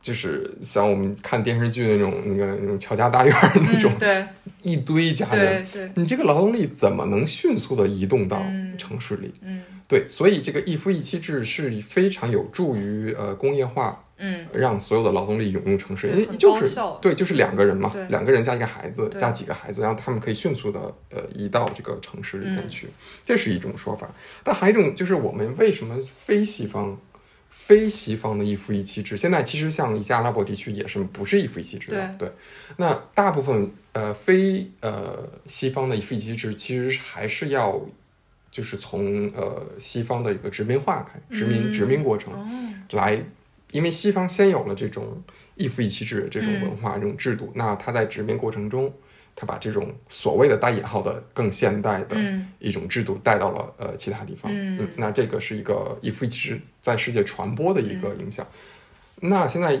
[0.00, 4.26] 就是像我们看电视剧那种那个那种乔家大院那种、嗯，对
[4.62, 9.32] 一堆家人，对对，你这个劳动力怎么能迅速的移动到嗯城市里？
[9.42, 22.88] 嗯对，所以这个一夫一妻制是非常有助于呃工业化，嗯让所有的劳动力涌入城市，因为就是对，就是两个人嘛，两个人加一个孩子，加几个孩子，然后他们可以迅速的呃移到这个城市里面嗯去，
[23.24, 24.12] 这是一种说法。
[24.42, 26.98] 但还有一种就是我们为什么非西方？
[27.58, 32.30] 非西方的一夫一妻制，现在其实像一些阿拉伯地区也是不是一夫一妻制的，对。
[32.76, 37.84] 那大部分呃非呃西方的一夫一妻制，其实还是要
[38.52, 41.72] 就是从呃西方的一个殖民化开殖民嗯。
[41.72, 42.46] 殖民过程，哦。
[42.92, 43.20] 来，
[43.72, 45.20] 因为西方先有了这种
[45.56, 48.94] 一夫一妻制这种嗯文化、这种制度，那他在殖民过程中，
[49.38, 58.46] 他把这种所谓的带引号的更现代的嗯一种制度带到了呃其他地方，嗯那这个是一个一夫一妻制在世界传播的一个影响。
[59.20, 59.80] 那现在，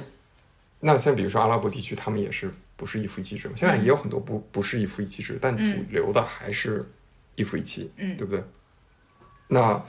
[0.80, 3.54] 那像比如说阿拉伯地区，他们也是不是一夫一妻制嘛？
[3.56, 6.86] 现在也有很多不不是一夫一妻制，但主流的还是
[7.34, 8.44] 一夫一妻，嗯对不对？
[9.48, 9.82] 那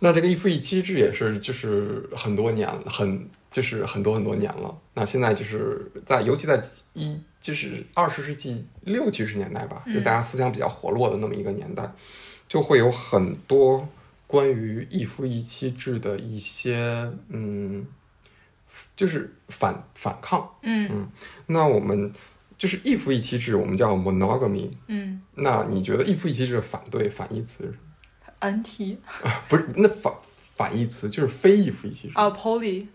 [0.00, 4.76] 那这个一夫一妻制也是就是很多年，很就是很多很多年了。
[4.94, 6.60] 那现在就是在尤其在
[6.92, 11.92] 一就是二十世纪六七十年代吧，就大家思想比较活络的那么一个年代，
[12.48, 13.86] 就会有很多
[14.26, 17.86] 关于一夫一妻制的一些嗯，
[18.96, 20.50] 就是反反抗。
[20.62, 21.06] 嗯
[21.48, 22.10] 那我们
[22.56, 24.70] 就是一夫一妻制，我们叫 monogamy。
[24.86, 27.74] 嗯那你觉得一夫一妻制的反对反义词
[28.40, 28.96] ？，NT
[29.48, 32.14] 不是，那反反义词就是非一夫一妻制。
[32.14, 32.86] 啊，Poly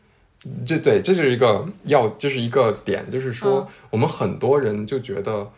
[0.65, 5.51] 这对，这是一个要，这是一个点，就是说，嗯我们很多人就觉得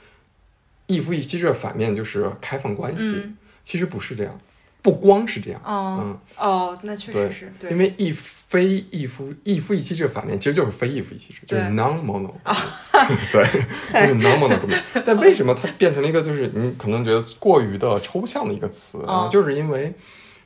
[0.88, 4.40] 一夫一妻制的反面就是开放关系，嗯其实不是这样，
[4.82, 12.34] 不光是这样，哦嗯，哦，那确实是对，因为一非一夫一夫一妻制的反面其实就是非一夫一妻制，就是 non mono，
[13.32, 13.44] 对，
[14.08, 14.58] 就是 non mono。
[15.06, 19.26] 但为什么它变成了一个就是你可能觉得过于的抽象的一个词啊？
[19.26, 19.94] 哦就是因为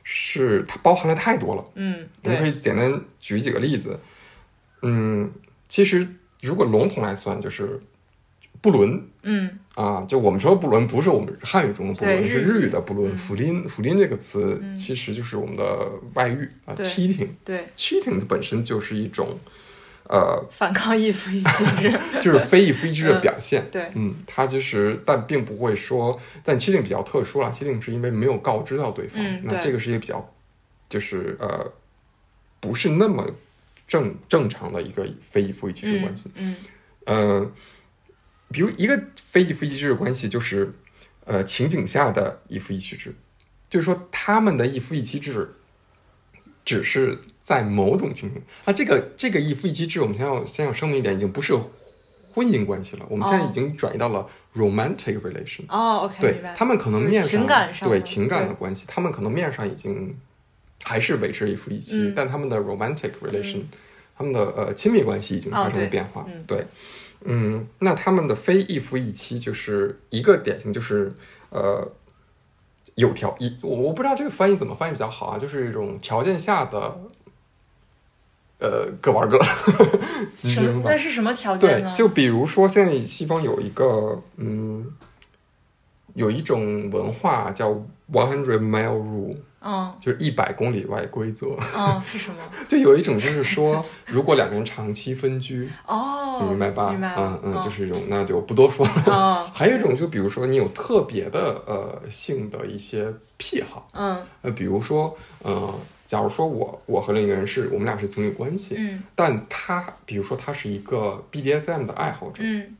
[0.04, 1.64] 是它包含了太多了。
[1.74, 3.98] 嗯我们可，以简单举几个例子。
[4.82, 5.30] 嗯，
[5.68, 6.06] 其实
[6.42, 7.80] 如果笼统来算，就是
[8.60, 9.58] 不伦嗯。
[9.74, 12.70] 啊，就我们说不伦，不是我们汉语中的不伦，是日语。
[12.70, 13.12] 的不伦。
[13.12, 13.16] 嗯。
[13.16, 17.28] 福林，福林这个词其实就是我们的外遇啊，cheating。
[17.44, 19.38] 对，cheating 本身就是一种，
[20.08, 23.68] 呃，反抗一夫一妻制， 就是非一夫一妻的表现。
[23.70, 29.52] 对，嗯，它就是，但并不会说，但 cheating 比较特殊了，cheating 是因为没有告知到对方，嗯对。
[29.52, 30.32] 那这个是一个比较，
[30.88, 31.70] 就是呃，
[32.60, 33.30] 不是那么
[33.86, 36.30] 正正常的一个非一夫一妻制关系。
[36.34, 36.56] 嗯
[37.06, 37.52] 呃，
[38.50, 40.72] 比如一个非一夫一妻制的关系，就是
[41.24, 43.14] 呃情景下的一夫一妻制，
[43.70, 45.54] 就是说他们的一夫一妻制
[46.64, 51.54] 只是在某种情形啊，这个这个一夫一妻制，我们先要先要声明一点，已经不是
[52.32, 53.48] 婚姻关系了，我们现在哦。
[53.48, 55.62] 已经转移到了 romantic relation。
[55.68, 57.46] 哦，OK，对他们可能面上
[57.82, 60.18] 对情感的关系，他们可能面上已经
[60.82, 63.62] 还是维持一夫一妻，嗯但他们的 romantic relation，、
[64.16, 66.24] 他们的呃亲密关系已经发生了变化。
[66.28, 66.66] 嗯对，
[67.24, 71.12] 嗯，那他们的非一夫一妻就是一个典型，就是
[71.50, 71.90] 呃
[72.94, 76.98] 有条一，我我不知道这个翻译怎么翻译比较好啊，就是一种条件下的。
[78.58, 79.38] 呃，各玩各，
[80.82, 84.90] 那是什么条件呢？，对就比如说现在西方有一个嗯，
[86.14, 91.56] 有一种文化叫 one hundred mile rule，嗯就是一百公里外规则。
[91.76, 92.36] 嗯 是什么？
[92.68, 96.90] 就有一种就是说，如果两个人长期分居，哦，你明白吧？
[96.90, 98.92] 明白，嗯嗯，就是这种，那就不多说了。
[99.06, 112.76] 嗯 还有一种，就比如说你有特别的呃性的一些癖好，嗯呃，比如说呃，假如说我我和另一个人是我们俩是情侣关系，嗯但他比如说他是一个 BDSM 的爱好者，嗯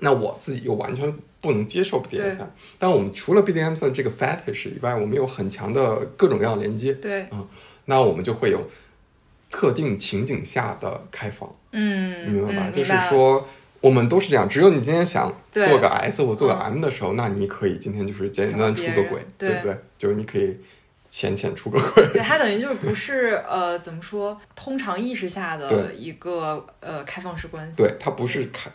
[0.00, 2.46] 那我自己又完全不能接受 BDSM，
[2.78, 7.28] 但我们除了 BDSM 这个 fetish 以外，我们有很强的各种各样的连接，对，
[7.86, 8.68] 那我们就会有
[9.50, 12.62] 特定情景下的开放，嗯，明白吧？
[12.68, 13.46] 嗯就是，说。
[13.80, 19.76] 我们都是这样，只有你今天想做个 S 或做个嗯 M 的时候，那你可以今天就是简简单单出个轨，对不对？
[19.98, 20.56] 就是你可以
[21.10, 28.70] 浅浅出个轨，对，它等于就是不是呃怎么说，通常意识下的一个呃开放式关系，对，它不是开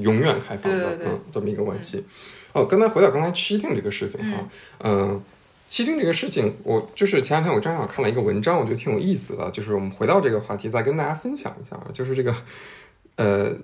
[0.00, 2.04] 永远开放的，嗯，这么一个关系。
[2.52, 5.22] 哦，刚才回到刚才 cheating 这个事情哈，嗯、
[5.68, 12.34] cheating 这个事情，我就是前两天我正好看了一个文章，我觉得挺有意思的，就是我们回到这个话题，再跟大家分享一下，就是这个，
[13.16, 13.54] 呃，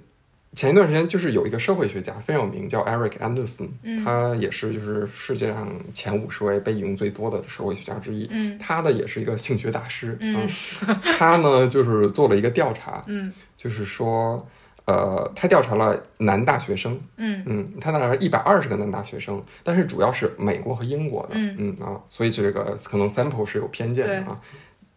[0.55, 4.05] 前一段时间就是有一个社会学家非常有名，叫 Eric Anderson，、嗯。
[4.05, 8.29] 他也是就是世界上前五十位被引用最多的社会学家之一。
[8.31, 8.59] 嗯。
[8.59, 10.37] 他的也是一个性学大师，嗯。
[10.37, 13.33] 啊他呢就是做了一个调查， 嗯。
[13.57, 14.47] 就是说，
[14.85, 17.42] 呃，他调查了男大学生，嗯。
[17.47, 21.77] 嗯，他调查了一百二十个男大学生，但是主要是美国和英国的，嗯。
[21.81, 24.40] 啊，所以这个可能 sample 是有偏见的啊。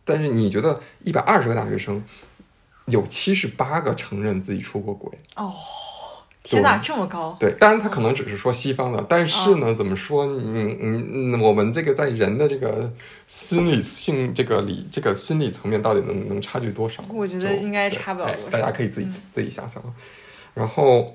[0.04, 2.04] 但是你觉得一百二十个大学生，
[2.86, 5.12] 有七十八个承认自己出过轨？
[5.36, 5.54] 哦，
[6.46, 7.36] 天哪，这么高！
[7.40, 10.28] 对，当然他可能只是说西方的，但是呢，怎么说？
[10.28, 12.94] 嗯嗯嗯，我们这个在人的这个
[13.26, 17.04] 心理性这个理这个心理层面到底能能差距多少？
[17.10, 19.82] 我觉得应该差不了多大家可以自己、嗯自己想想。
[20.54, 21.14] 然后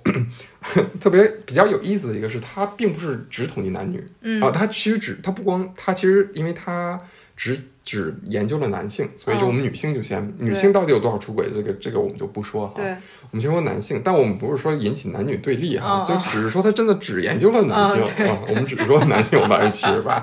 [1.00, 6.98] 特别比较有意思的一个是，它并不是只统计男女，嗯啊，它其实只它不光它其实因为它
[7.40, 9.46] 只只研究了男性，所以就哦。
[9.46, 12.74] 我们女性就先、女性到底有多少出轨，这个这个我们就不说哈。
[12.76, 18.28] 对，我们先说男性，但我们不是说引起男女对立哈，嗯就只是说他真的只研究了男性、嗯对。
[18.28, 20.22] 啊，我们只是说男性有百分之七十八，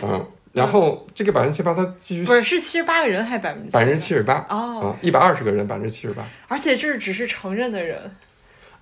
[0.00, 6.24] 嗯，然后这个百分之七十八，它基于不是是七十八个人还是百分之百分之七十八哦啊，一百二十个人百分之七十八。
[6.46, 7.98] 而且这是只是承认的人，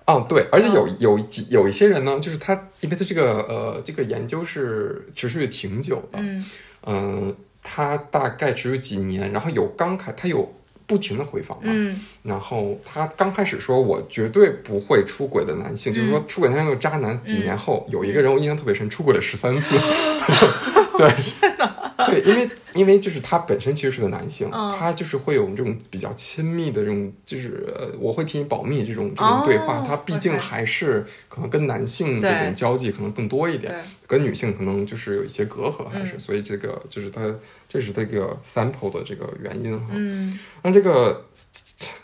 [0.05, 6.45] 哦，对，而且有嗯有几有一些人呢，就是他，因为他这个呃这个研究是持续挺久的，嗯。
[6.85, 7.33] 嗯、
[7.63, 10.53] 他大概只有几年，然后有刚开，他有
[10.85, 11.99] 不停的回访嘛，嗯。
[12.23, 16.09] 然后他刚开始说我绝对不会出轨的男性，就是嗯。
[16.09, 19.75] 说出轨男性的渣男，几年后有一个人我印象特别深，出轨了十三次，
[21.09, 24.73] 对， 对，因为因为就是他本身其实是个男性，嗯。
[24.77, 33.73] 他就是会有这种比较亲密的这种，就是呃我会替你保密这种这种对话，哦他毕竟还是可能跟男性这种交际可能更多一点，
[34.07, 36.19] 跟女性可能就是有一些隔阂，还是、嗯。
[36.19, 37.21] 所以这个就是他
[37.69, 39.87] 这是这个 sample 的这个原因哈。
[39.91, 40.37] 嗯。
[40.63, 41.25] 那这个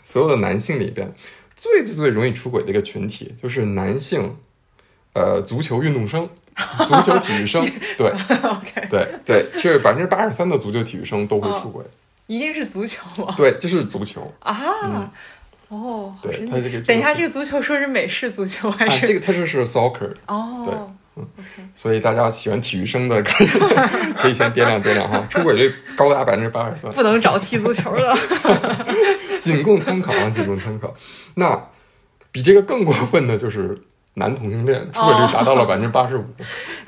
[0.02, 1.12] 所有的男性里边，
[1.56, 4.34] 最最最容易出轨的一个群体就是男性，
[5.12, 6.28] 呃，足球运动生，
[6.86, 7.64] 足球体育生，
[7.96, 8.08] 对
[8.42, 11.84] ，OK，对对，是百分之八十三的足球体育生都会出轨，
[12.26, 13.34] 一定是足球吗？
[13.36, 15.10] 对，就是足球，啊，
[15.68, 19.06] 哦，对这个等一下，这这个足球说是美式足球还啊，是？
[19.06, 21.24] 这个他说是 soccer，哦对，
[21.74, 23.46] 所以大家喜欢体育生的可以
[24.16, 26.90] 可以先掂量掂量哈，出轨率高达百分之八十三。
[26.92, 28.16] 不能找踢足球的。
[29.40, 30.94] 仅供参考啊，仅供参考。
[31.34, 31.68] 那
[32.32, 33.76] 比这个更过分的就是
[34.20, 36.24] 男同性恋，出轨率达到了百分之八十五。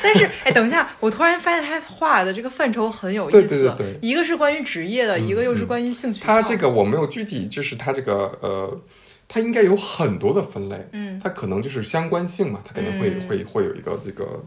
[0.01, 3.41] 但是，哎，等一下，我突然发现他画的这个范畴很有意思。
[3.41, 6.29] 对对对对一个是关于职业的，一个又是关于性取向。
[6.29, 8.81] 它这个我没有具体，就是他这个呃，
[9.27, 10.89] 他应该有很多的分类。
[10.93, 14.45] 嗯他可能就是相关性嘛，他肯定会、嗯会会有一个这个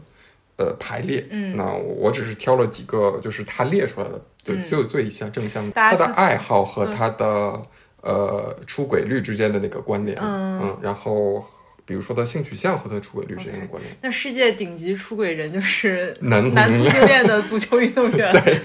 [0.56, 1.26] 呃排列。
[1.30, 7.60] 嗯那我只是挑了几个，就是他列出来的，就嗯就做一下正向他的爱好和他的、
[8.02, 10.16] 呃出轨率之间的那个关联。
[10.20, 11.42] 嗯然后
[11.86, 13.96] 比如说他性取向和他出轨率之间的关联。
[14.02, 18.60] 那世界顶级出轨人就是男同男同性恋的足球运动员，对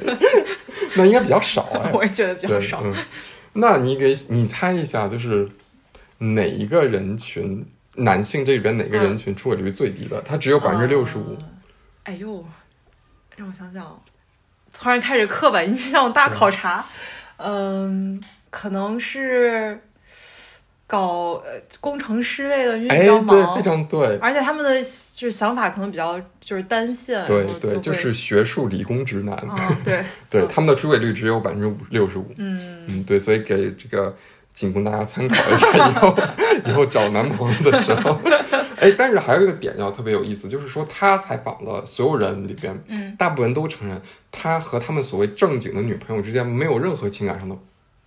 [0.96, 1.92] 那应该比较少哎。
[1.96, 2.82] 我也觉得比较，少。
[2.84, 2.94] 嗯。
[3.54, 5.48] 那你给你猜一下，就是
[6.18, 10.22] 哪一个人群，男性这里边哪个人群出轨率最低的？
[10.22, 11.36] 他只有百分之六十五。
[11.36, 11.46] 呃
[12.04, 12.44] 哎呦，
[13.36, 14.02] 让我想想，
[14.74, 16.84] 突然开始刻板印象大考察。
[17.38, 19.80] 嗯，可能是
[20.92, 24.86] 搞呃工程师类的，因为哎比较，对，非常对，而且他们的就
[25.22, 32.26] 是想法可能比较就是单线，对对，就是学术理工直男，啊，对 对他们的出轨率只有百分之五六十五。
[32.38, 34.14] 嗯嗯，对，所以给这个
[34.52, 36.18] 仅供大家参考一下，以后
[36.68, 38.20] 以后找男朋友的时候，
[38.78, 47.56] 哎，但是还有一个点要特别有意思，就是说他采访的所有人里边，嗯大部分都承认他和他们所谓正经的女朋友之间没有任何情感上的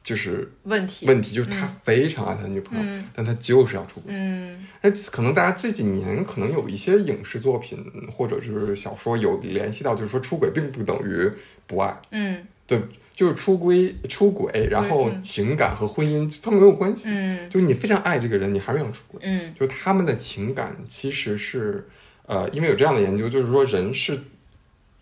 [0.05, 3.05] 就是问题，问题，就是他非常爱他的女朋友，嗯。
[3.15, 4.13] 但他就是要出轨。
[4.15, 4.65] 嗯。
[4.83, 11.31] 哎，可能大家这几年可能有一些影视作品或者是小说有联系到，就是说出轨并不等于
[11.67, 12.47] 不爱，嗯。
[12.67, 12.81] 对，
[13.15, 15.23] 就是出轨出轨，然后嗯。
[15.23, 17.49] 情感和婚姻他们没有关系，嗯。
[17.49, 19.55] 就是你非常爱这个人，你还是想出轨，嗯。
[19.59, 21.89] 就他们的情感其实是，
[22.27, 24.19] 呃，因为有这样的研究，就是说人是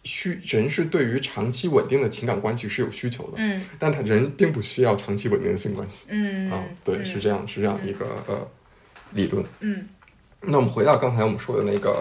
[0.04, 6.06] 需人是对于长期稳定的情感关系是有需求的，嗯但他人并不需要长期稳定的性关系。
[6.08, 8.48] 嗯啊，对，嗯是这样，是这样一个呃
[9.12, 9.44] 理论。
[9.60, 9.88] 嗯
[10.44, 11.92] 那我们回到刚才我们说的那个，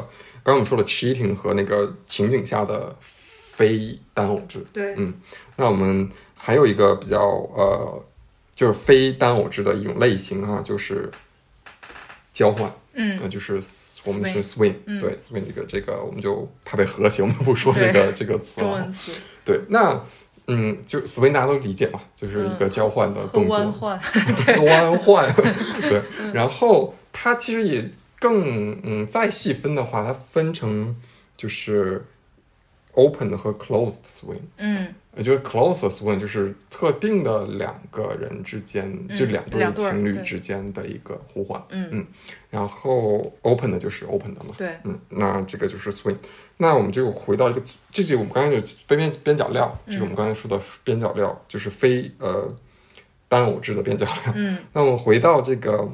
[0.43, 4.65] 刚刚我们说的 cheating 和那个情景下的非单偶制。
[4.73, 5.13] 对嗯，
[5.57, 8.03] 那我们还有一个比较呃，
[8.55, 11.11] 就是非单偶制的一种类型啊，就是
[12.33, 13.53] 交换，那嗯就是
[14.05, 18.87] 我们是 swing，嗯对 swing 这个这个我们就怕被和谐，我们不说这个这个词了。
[18.91, 19.11] 词
[19.45, 20.03] 对，那
[20.47, 23.57] 嗯，就 swing 大家都理解嘛，就是一个交换的动作。
[23.57, 23.99] 弯换，
[24.65, 25.35] 弯换，
[25.81, 26.01] 对。
[26.33, 27.89] 然后它其实也
[28.19, 30.95] 更嗯，再细分的话，它分成
[31.37, 32.05] 就是
[32.93, 34.41] open 和 closed swing。
[34.57, 41.61] 嗯也就是 closed swing 就是特定的两个人之间，嗯就两对情侣之间的一个互换。
[41.67, 42.07] 嗯嗯
[42.49, 44.55] 然后 open 的就是 open 的嘛。
[44.57, 46.15] 对，嗯，那这个就是 swing。
[46.55, 47.61] 那我们就回到一个，
[47.91, 52.47] 这就我们刚才就边边边角料，嗯就是我们刚才说的边角料，就是非呃
[53.27, 54.33] 单偶制的边角料。
[54.33, 55.91] 嗯那我们回到这个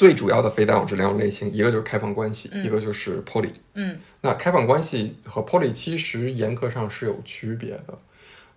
[0.00, 3.50] 最主要的非单偶质两种类型，一个就是开放关系，嗯一个就是 poly。
[3.74, 7.98] 嗯那开放关系和 poly 其实严格上是有区别的。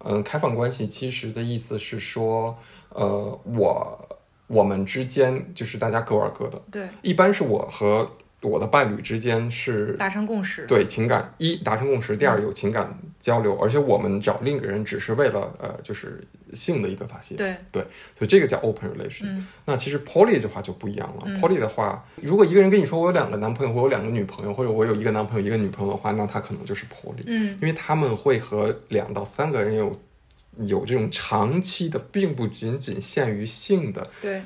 [0.06, 2.58] 嗯，开放关系其实的意思是说，
[2.92, 4.10] 呃，我
[4.48, 8.10] 我们之间就是大家各玩各的，对，一般是我和
[8.44, 10.66] 我的伴侣之间是达成共识。
[10.68, 16.22] 对情感一达成共识，第二有情感交流，而且我们找另一个人只是为了呃就是
[16.54, 17.82] 性的一个发泄，对，
[18.18, 19.26] 所以这个叫 open relation。
[19.26, 21.24] 嗯那其实 poly 的话就不一样了。
[21.26, 30.02] 嗯 poly 的话，如果一个人跟你说我有两个男朋友，我有两个女朋友，或者我有一个男朋友一个女朋友的话，那他可能就是 poly，、嗯因为他们会和两到三个人有
[30.58, 34.42] 有这种长期的，并不仅仅限于性的对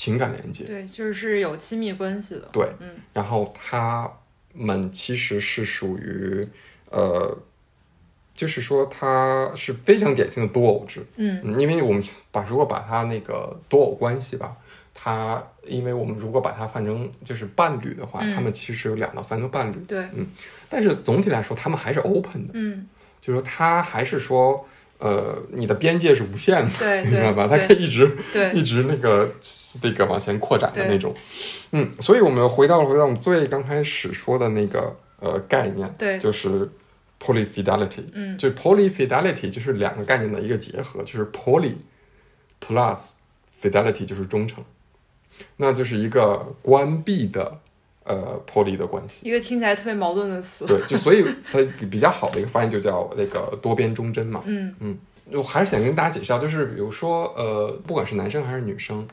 [0.00, 0.64] 情感连接。
[0.64, 2.48] 对，就是有亲密关系的。
[2.50, 4.10] 对，嗯然后他
[4.54, 6.48] 们其实是属于
[6.90, 7.36] 呃，
[8.32, 11.04] 就是说他是非常典型的多偶制。
[11.16, 14.56] 嗯嗯，因为我们把如果把他那个多偶关系吧，
[14.94, 20.26] 他因为我们如果把它换成就是伴侣的话，嗯他们其实有两到三个伴侣，对，嗯
[20.70, 22.88] 但是总体来说，他们还是 open 的，嗯
[23.20, 24.66] 就是说他还是说，
[25.00, 27.48] 呃，你的边界是无限的，对 明白吧？
[27.48, 28.52] 它可以一直对。
[28.54, 29.32] 一直那个
[29.82, 31.14] 那个往前扩展的那种，
[31.72, 36.18] 嗯，所以我们回到回到我们最刚开始说的那个呃概念，对。
[36.18, 36.68] 就是
[37.18, 38.36] polyfidelity，嗯。
[38.38, 41.74] 就 polyfidelity 就是两个概念的一个结合，就是 poly
[42.60, 43.12] plus
[43.62, 44.62] fidelity 就是忠诚，
[45.56, 47.58] 那就是一个关闭的
[48.10, 49.28] 呃 poly 的关系。
[49.28, 50.66] 一个听起来特别矛盾的词。
[50.66, 51.58] 对，就所以它
[51.90, 54.42] 比较好的一个翻译就叫那个多边忠贞嘛。
[54.46, 54.98] 嗯嗯
[55.32, 59.06] 我还是想跟大家解释一下，就是比如说，呃，不管是男生还是女生，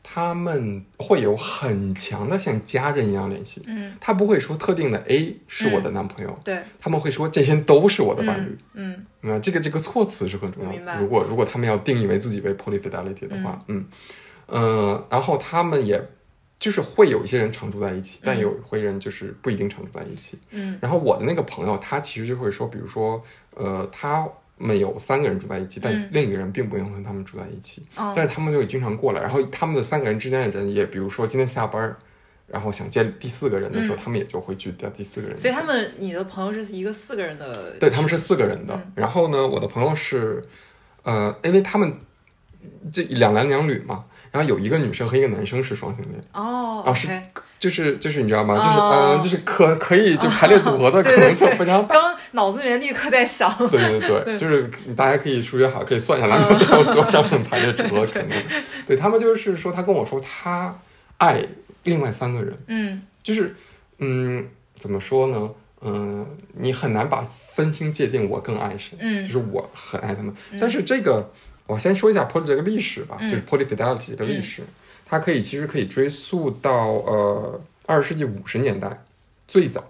[0.00, 3.64] 他们会有很强的像家人一样联系。
[3.66, 8.56] 嗯他不会说特定的 A 是我的男朋友，对，他们会说这些都是我的伴侣。
[8.74, 11.00] 嗯那、这个这个措辞是很重要的。
[11.00, 13.84] 如果如果他们要定义为自己为 polyfidelity 的话，嗯
[14.46, 16.00] 呃，然后他们也
[16.58, 20.38] 就是会有一些人常住在一起，但嗯有会人就是不一定常住在一起。
[20.50, 23.20] 嗯然后我的那个朋友，他其实就会说，比如说，
[23.54, 24.26] 呃，他
[24.58, 29.20] 们有三个人住在一起，但嗯另一个人并不用跟他们住在一起，嗯但是他们就会经常过来。
[29.20, 31.96] 然后他们的三个人之间的人也，比如说今天下班儿，
[32.46, 35.36] 然后想见第四个人的时候，嗯他们也就会去见第四个人。
[35.36, 38.74] 所以他们你的朋友是一个四个人的，对他们是四个人的。
[38.74, 40.42] 嗯然后呢，我的朋友是，
[41.02, 41.92] 呃，因为他们
[42.90, 44.06] 这两男两女嘛，
[44.36, 47.08] 然后有一个女生和一个男生是双性恋，哦啊是
[47.58, 48.56] 就是就是你知道吗？
[48.56, 51.94] 就是、哦呃，就是可可以就排列组合的 可能性非常大。
[51.94, 58.42] 刚脑子里面立刻在想，对对对， 对就是大家可以数学好，可以算下来有多少种排列组合 可能。
[58.86, 60.74] 对他们就是说，他跟我说他
[61.16, 61.42] 爱
[61.84, 63.54] 另外三个人，嗯就是
[63.98, 65.50] 嗯，怎么说呢？
[65.80, 67.22] 嗯，你很难把
[67.54, 68.96] 分清界定，我更爱谁。
[69.00, 71.30] 嗯就是我很爱他们，但是这个
[71.66, 74.62] 我先说一下 poly 这个历史吧，嗯就是 polyfidelity 这个历史，
[75.04, 79.04] 它可以其实可以追溯到呃二十世纪五十年代，
[79.48, 79.82] 最早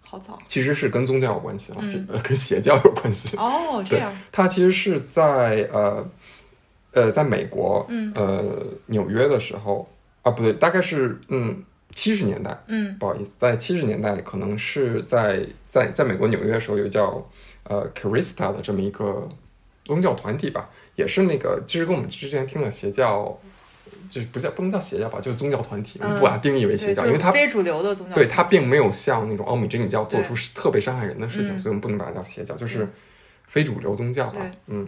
[0.00, 3.36] 好早其实是跟宗教有关系了，嗯这个跟邪教有关系。
[3.36, 6.08] 哦，这对样，它其实是在呃
[6.92, 9.86] 呃在美国嗯呃纽约的时候
[10.22, 11.62] 啊，不对，大概是嗯
[11.94, 17.22] 七十年代，嗯不好意思，在七十年代，可能是在在在美国纽约的时候，有叫
[17.64, 19.28] 呃 Carista 的这么一个
[19.88, 23.34] 宗教团体吧，也是那个，其实跟我们之前听的邪教，
[24.10, 31.58] 就是不叫不能叫邪教吧，就是宗教团体，我们不把它定义为邪，教，就是因为它非主流的宗教，对它并没有像那种奥米真理教做出特别伤害人的事情，嗯。
[31.58, 32.86] 所以我们不能把它叫邪教，就是
[33.46, 34.42] 非主流宗教吧。
[34.66, 34.86] 嗯，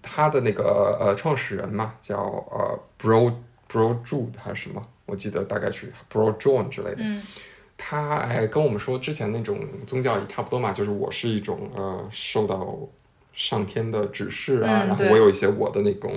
[0.00, 2.16] 它的那个呃创始人嘛，叫
[2.52, 3.34] 呃 Bro
[3.68, 6.98] Bro Jude 还是什么，我记得大概是 Bro John 之类的。
[7.00, 7.20] 嗯。
[7.78, 12.74] 他哎跟我们说，之前那种宗教也差不多嘛，就是我是一种呃受到
[13.36, 16.12] 上天的指示啊，然后我有一些我的那种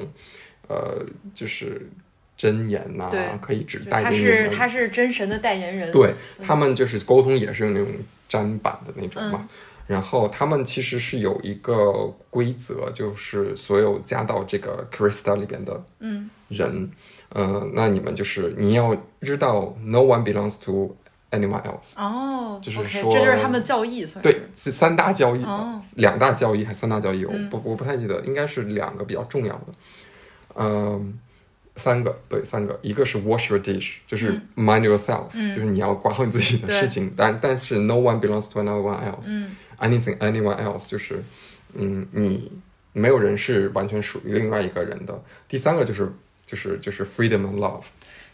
[0.67, 1.05] 呃
[1.35, 1.87] 就是
[2.35, 4.49] 真言呐、对可以指对带给你他是。
[4.49, 7.93] 他是真神的代言人，对他们就是沟通也是用那种
[8.29, 9.47] 粘板的那种嘛。
[9.47, 9.55] 嗯
[9.89, 16.91] 然后他们其实是有一个规则，就是所有加到这个 Krista 里边的嗯人，
[17.29, 20.95] 呃，那你们就是你要知道，no one belongs to
[21.31, 21.93] anyone else。
[21.95, 25.79] 哦，就是说这就是他们的教义，算对，是三大教义，哦。
[25.95, 27.25] 两大教义还是三大教义？
[27.25, 27.49] 我嗯。
[27.49, 29.65] 不我不太记得，应该是两个比较重要的。
[30.55, 31.19] 嗯，
[31.75, 35.51] 三个，对，三个，一个是 wash your dish，就是 mind yourself，、嗯。
[35.51, 39.55] 就是你要管好你自己的事情，但但是 no one belongs to another one else，、嗯。
[39.79, 41.23] Anything anyone else，就是
[41.73, 42.51] 嗯，你
[42.91, 45.23] 没有人是完全属于另外一个人的。
[45.47, 46.11] 第三个就是
[46.45, 47.83] 就是就是 freedom and love，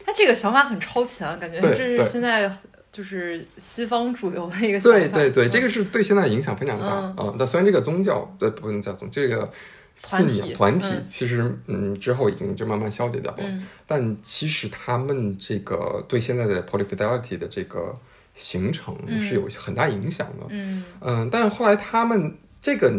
[0.03, 2.51] 他这个想法很超前，感觉对这是现在
[2.95, 4.97] 就是西方主流的一个想法。
[4.97, 7.35] 对对对，嗯这个是对现在影响非常大啊嗯。
[7.37, 9.51] 但、虽然这个宗教呃不能叫宗，这个
[9.97, 17.93] 信仰团体其实嗯之后已经就慢慢消解掉了，嗯但其实他们这个对现在的 polyfidelity 的这个
[18.33, 20.45] 形成嗯是有很大影响的。
[20.49, 22.89] 嗯嗯，但是后来他们这个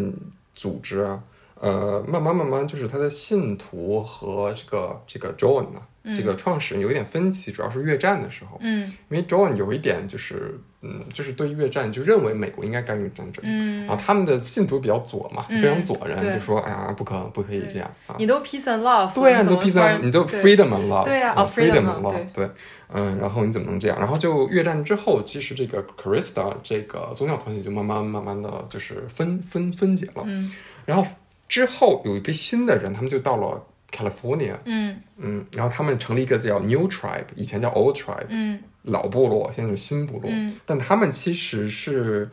[0.53, 1.23] 组织啊，
[1.59, 5.81] 呃，慢慢慢慢就是他的信徒和这个这个 John 啊，
[6.15, 8.83] 这个创始人有一点分歧，主要是越战的时候，嗯。
[9.09, 13.85] 因为 John 有一点就是，嗯，就是对越战就认为美国应该干预战争，嗯。
[13.85, 16.33] 然后他们的信徒比较左嘛，嗯非常左人，对。
[16.33, 18.15] 就说，哎呀，不可不可以这样啊。
[18.19, 21.19] 你都 peace and love，对啊，你都 peace and 你都 freedom and love，对。
[21.19, 22.49] 呀 freedom and love，love，对，
[22.93, 23.97] 嗯，然后你怎么能这样？
[23.99, 30.51] 然后就越战之后，其实这个 Krista 这个宗教团体就慢慢慢慢的就是分分分解了，嗯。
[30.85, 31.05] 然后
[31.47, 34.97] 之后有一批新的人，他们就到了 California，嗯。
[35.19, 38.59] 嗯，然后他们成立一个叫 New Tribe，以前叫 Old Tribe，嗯。
[38.83, 40.55] 老部落，现在是新部落，嗯。
[40.65, 42.29] 但他们其实是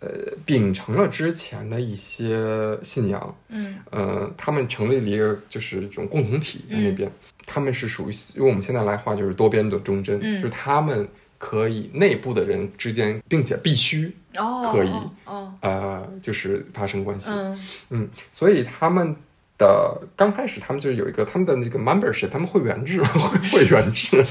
[0.00, 0.08] 呃
[0.44, 3.78] 秉承了之前的一些信仰，嗯。
[3.90, 7.10] 呃，他们成立了一个就是这种共同体在那边，
[7.46, 10.42] 他们是属于用我们现在来话就是多边的忠贞，嗯。
[10.42, 11.08] 就是他们
[11.46, 14.90] 可以内部的人之间，并且必须哦可以
[15.26, 17.60] 哦呃就是发生关系，嗯。
[17.90, 19.14] 嗯，所以他们
[19.58, 24.24] 的刚开始，他们就是有一个他们的那个 membership，他们会员制，会 会员制，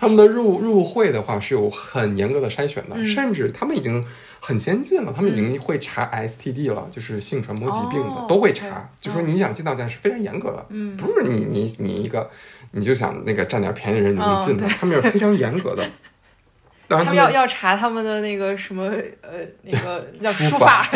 [0.00, 3.04] 他们的入入会的话是有很严格的筛选的，嗯。
[3.04, 4.02] 甚至他们已经
[4.40, 10.96] 很先进了，他们已经会查 STD 了，就是性传播疾病的、哦都会查，就说你想进到家是非常严格的，嗯。
[10.96, 12.30] 不是你你你一个
[12.70, 15.86] 你就想那个占点便宜的人你能进的，他们是非常严格的。
[16.86, 18.84] 当然他们要要查他们的那个什么
[19.22, 19.30] 呃
[19.62, 20.86] 那个 叫书书法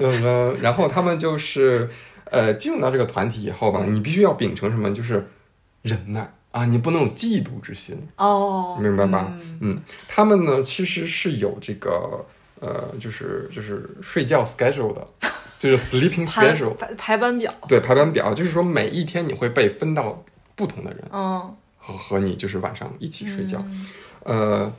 [0.00, 1.88] 嗯，然后他们就是
[2.30, 5.24] 呃进入到这个团体以后吧，你必须要秉承什么，就是
[5.82, 9.26] 忍耐啊，你不能有嫉妒之心，哦，明白吧？
[9.30, 9.58] 嗯。
[9.60, 9.78] 嗯，
[10.08, 12.24] 他们呢其实是有这个
[12.60, 15.06] 呃，就是就是睡觉 schedule 的，
[15.58, 20.24] 就是 sleeping schedule，排排班表，对排班表，就是说每一天你会被分到
[20.54, 23.86] 不同的人嗯，和和你就是晚上一起睡觉，嗯
[24.26, 24.72] 呃，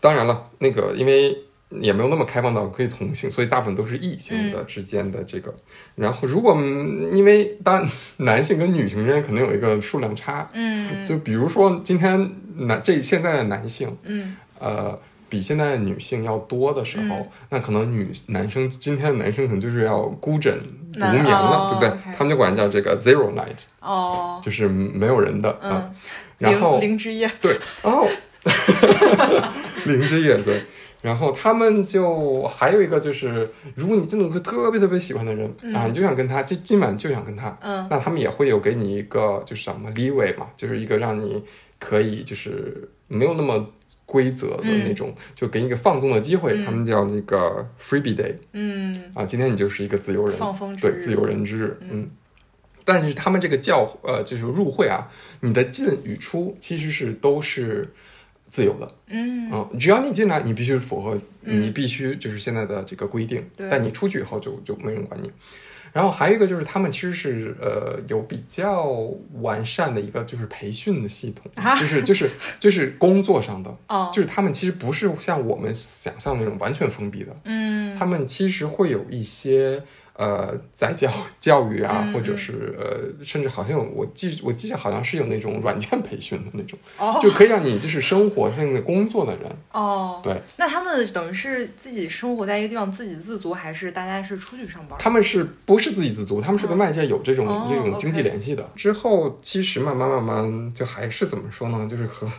[0.00, 1.36] 当然了，那个因为
[1.70, 5.52] 也没有那么开放到可以同性，所以大部分都是异性的之间的这个。
[5.94, 7.84] 然后如果嗯因为当
[8.18, 11.04] 男性跟女性之间可能有一个数量差，嗯。
[11.04, 14.36] 就比如说今天男这现在的男性，嗯。
[14.58, 14.98] 呃。
[15.26, 17.28] 比现在的女性要多的时候，嗯。
[17.50, 20.56] 那可能女男生今天的男生可能就是要孤枕
[20.92, 25.90] 独眠了，哦对不对他们就管叫这个 zero night，哦，就是没有人的啊。
[25.90, 25.94] 嗯，
[26.38, 28.06] 然后零零之夜，对，哦，
[29.86, 30.62] 灵之夜对，
[31.02, 37.86] 然后他们就还有一个就是，如果你真的有个特别特别喜欢的人、啊，你就想跟他，今今晚就想跟他，嗯。
[37.90, 41.42] 那他们也会有给你一个就是什么 leeway 嘛，就是一个让你
[41.78, 43.70] 可以就是没有那么
[44.06, 46.64] 规则的那种，就给你一个放纵的机会，嗯。
[46.64, 48.94] 他们叫那个 freebie day 嗯。
[49.14, 50.38] 啊，今天你就是一个自由人，
[50.80, 52.10] 对自由人之日，嗯。
[52.86, 55.08] 但是他们这个教呃，就是入会啊，
[55.40, 57.90] 你的进与出其实是都是
[58.54, 59.50] 自由的，嗯。
[59.52, 61.60] 嗯，只要你进来，你必须符合，嗯。
[61.60, 63.68] 你必须就是现在的这个规定，对。
[63.68, 65.28] 但你出去以后就就没人管你。
[65.92, 68.90] 然后还有一个就是他们其实是呃有比较
[69.40, 71.76] 完善的一个就是培训的系统，啊。
[71.76, 72.30] 就是就是
[72.60, 74.08] 就是工作上的， 哦。
[74.14, 77.96] 就是他们其实不是像我们想象的那种完全封闭的，嗯。
[77.96, 79.82] 他们其实会有一些
[80.16, 81.10] 呃在教
[81.40, 94.98] 教育啊，嗯或者是呃甚至好像有我记我记得好像是有那种软件培训的那种，哦就可以让你就是生活甚至工作的人，哦，对，那他们等于是自己生活在一个地方自给自足，还是大家是出去上班？
[94.98, 96.40] 他们是不是自给自足？
[96.40, 98.68] 他们是跟外界有这种、哦这种经济联系的。
[98.76, 101.88] 之后其实慢慢慢慢就还是怎么说呢？
[101.90, 102.30] 就是和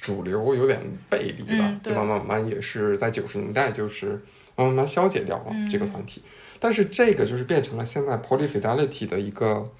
[0.00, 4.20] 主流有点背离吧，嗯对就慢慢慢慢也是在九十年代就是
[4.56, 6.22] 慢慢慢慢消解掉了嗯这个团体。
[6.58, 9.72] 但是这个就是变成了现在 polyfidelity 的一个。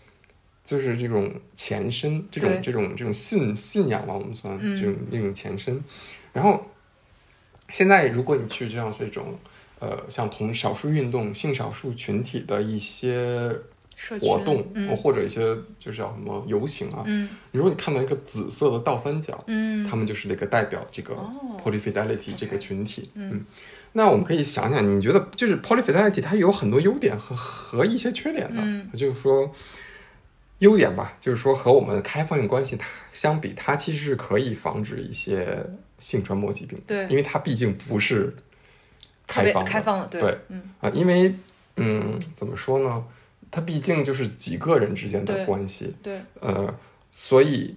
[0.64, 5.82] 就是这种前身，这种这种这种信信仰吧，我们算嗯这种那种前身。
[6.32, 6.64] 然后
[7.72, 9.36] 现在如果你去这样这种
[9.80, 13.52] 呃像同少数运动、性少数群体的一些
[14.20, 15.40] 活动，嗯或者一些
[15.80, 23.10] 就是叫什么游行啊，嗯如果你看到一个紫色的倒三角，嗯他们就是那个代表这个哦 polyfidelity 这个群体。
[23.14, 23.44] 嗯
[23.92, 28.90] 那我们可以想想，你觉得就是 polyfidelity 它有很多优点和和一些缺点的，嗯。
[28.94, 29.54] 就是说。
[30.58, 35.66] 优点吧，就是说和我们的开放性关系它相比，它其实是可以防止一些
[35.98, 37.04] 性传播疾病，对。
[37.08, 38.32] 因为它毕竟不是
[39.26, 40.38] 开放的，开放的，对，对。
[40.50, 41.34] 嗯，啊，因为
[41.74, 43.04] 嗯，怎么说呢？
[43.50, 46.72] 它毕竟就是几个人之间的关系，对，呃，
[47.12, 47.74] 所以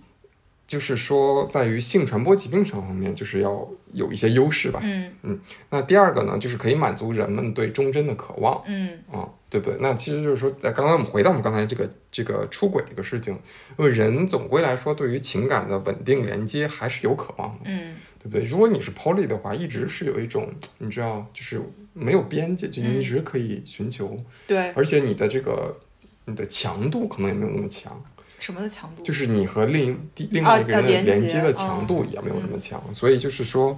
[0.67, 4.79] 就是说，在于性传播疾病上方面，就是要有一些优势吧。
[4.83, 5.39] 嗯
[5.69, 9.77] 那第二个呢，就是可以满足人们对忠贞的渴望嗯啊，对不对？
[9.79, 13.37] 那其实就是说，呃，刚刚我们回到我们刚才这个这个出轨这个事情，
[13.77, 17.59] 因为人总归来说，对于情感的稳定连接还是有渴望的。
[17.65, 18.43] 嗯对不对？
[18.43, 21.61] 如果你是 poly 的话，一直是有一种你知道，就是
[21.93, 25.77] 没有边界，就你嗯一直可以寻求，对，而且你的这个
[26.25, 28.03] 你的强度可能也没有那么强，
[28.45, 29.03] 什么的强度？
[29.03, 33.77] 就是你和另一另外一个人的啊连接的强度也没有那么强，所以就是说，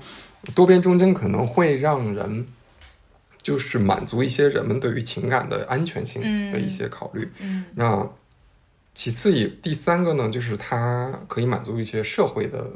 [0.53, 2.47] 多边忠贞可能会让人。
[3.43, 7.31] 就是满足一些人们对于情感的安全性的一些考虑。
[7.39, 8.05] 嗯那
[8.93, 12.69] 其次也第三个呢，就是它可以满足一些社会的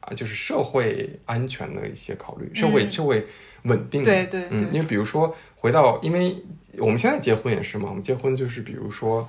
[0.00, 3.26] 啊，就是社会安全的一些考虑，社会、嗯社会
[3.64, 4.10] 稳定的。
[4.10, 6.42] 对对嗯，对因为比如说回到，因为
[6.78, 9.28] 我们现在结婚也是嘛，我们结婚就是比如说，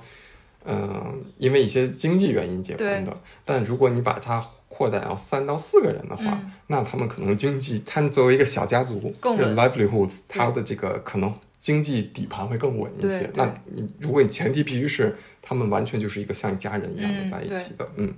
[0.66, 6.52] 嗯、因为一些经济原因结婚的，但如果你把它扩展到三到四个人的话，嗯。
[6.66, 13.30] 那他们可能经济，他们作为一个小家族，更这个 livelihoods，他的这个可能经济底盘会更稳一些。
[13.34, 18.12] 那你如果你前提必须是他们完全就是一个像一家人一样的嗯在一起的，嗯，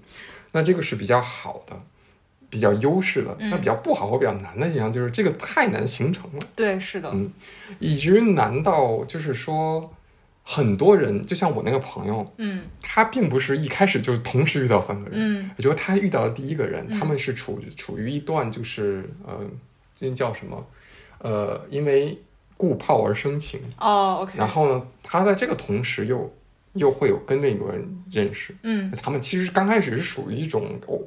[0.52, 1.78] 那这个是比较好的。
[2.50, 3.50] 比较优势的，嗯。
[3.50, 6.38] 那比较不好或比较难的地方就是这个太难形成了。
[6.56, 7.30] 对，是的，嗯。
[7.78, 9.92] 以至于难到就是说，
[10.50, 12.62] 很多人就像我那个朋友，嗯。
[12.80, 15.50] 他并不是一开始就是同时遇到三个人，嗯。
[15.58, 16.98] 我觉得他遇到的第一个人，嗯。
[16.98, 19.40] 他们是处处于一段就是呃，
[19.94, 20.66] 这叫什么？
[21.18, 22.18] 呃，因为
[22.56, 26.32] 故炮而生情，哦，OK，然后呢，他在这个同时又
[26.72, 28.90] 又会有跟另一个人认识，嗯。
[29.02, 30.98] 他们其实刚开始是属于一种哦，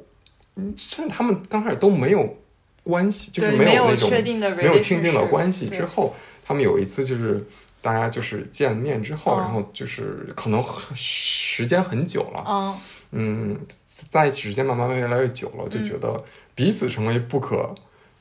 [0.54, 2.36] 嗯甚至他们刚开始都没有
[2.84, 6.14] 关系，就是没有那种确定的没有确定的关系之后，
[6.44, 7.44] 他们有一次就是
[7.82, 10.64] 大家就是见面之后，哦然后就是可能
[10.94, 12.78] 时间很久了，嗯。
[13.14, 13.60] 嗯，
[14.10, 15.84] 在一起时间慢慢越来越久了，就嗯。
[15.84, 16.24] 觉得
[16.54, 17.74] 彼此成为不可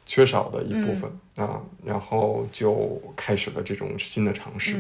[0.06, 1.48] 缺少的一部分、嗯。
[1.48, 4.76] 啊，然后就开始了这种新的尝试。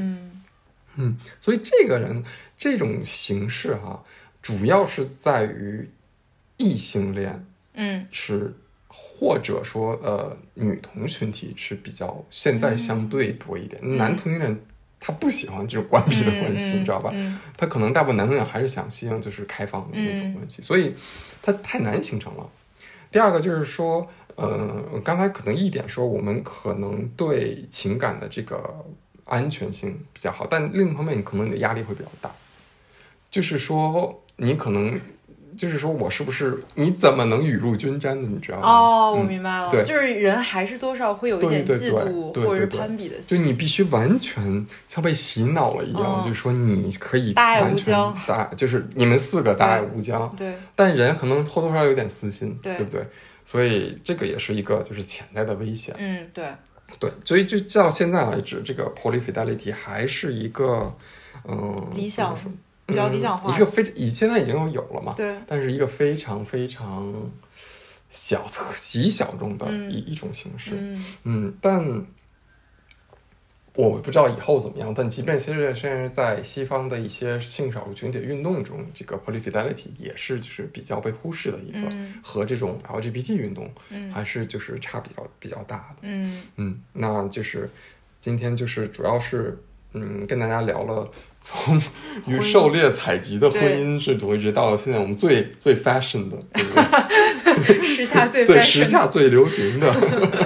[0.95, 1.17] 嗯。
[1.39, 2.21] 所以这个人
[2.57, 4.03] 这种形式哈、
[4.41, 5.89] 主要是在于
[6.57, 8.05] 异性恋嗯。
[8.11, 8.53] 是，
[8.89, 14.59] 或者说呃女同群体是比较现在相对多一点，男同性恋
[15.01, 17.09] 他不喜欢这种关闭的关系，你知道吧？
[17.13, 20.95] 嗯他可能大部分男同性恋还是想希望就是开放的那种关系，所以
[21.41, 22.49] 他太难形成了。
[23.11, 28.85] 第二个就是说，呃，刚才可能一点说，我们可能对情感的这个
[29.25, 32.31] 安全性比较好，但另一方面，可能你的压力会比较大。
[33.29, 34.99] 就是说，你可能，
[35.57, 38.27] 就是说我是不是，你怎么能雨露均沾的？
[38.27, 38.67] 你知道吗？
[38.67, 39.83] 哦，我嗯明白了，对。
[39.83, 48.15] 就是人还是多少会有一点对对嫉妒对对或者是攀比的就，你必须完全像被洗脑了一样，嗯就是说你可以大爱无疆。
[48.27, 52.75] 大，就是你们四个大爱无疆，对，但人可能或多少少有点私心，对。
[52.77, 53.05] 不对？
[53.43, 55.93] 所以这个也是一个就是潜在的危险。
[55.97, 56.45] 嗯对，
[56.99, 60.93] 对，所以就到现在为止，这个 polyfidelity 还是一个
[61.47, 62.35] 嗯理想
[62.91, 67.13] 比较嗯理想化一个非以现在已经有有了嘛，对，但是一个非常非常
[68.09, 70.71] 小极小众的嗯一、一种形式。
[70.75, 72.05] 嗯嗯，但
[73.73, 74.93] 我不知道以后怎么样。
[74.93, 85.99] 但即便现在现在在西方的一些性少数群体运动中，这个 polyfidelity 也是就是比较被忽视的一个，嗯和这种 LGBT 运动嗯还是就是差比较比较大的。
[86.01, 87.69] 嗯嗯，那就是
[88.19, 89.57] 今天就是主要是
[89.93, 91.09] 嗯跟大家聊了
[91.41, 91.81] 从
[92.27, 99.91] 与狩猎采集的婚姻是怎么一直到现在我们最最 fashion 的这个时下最对 时下最流行的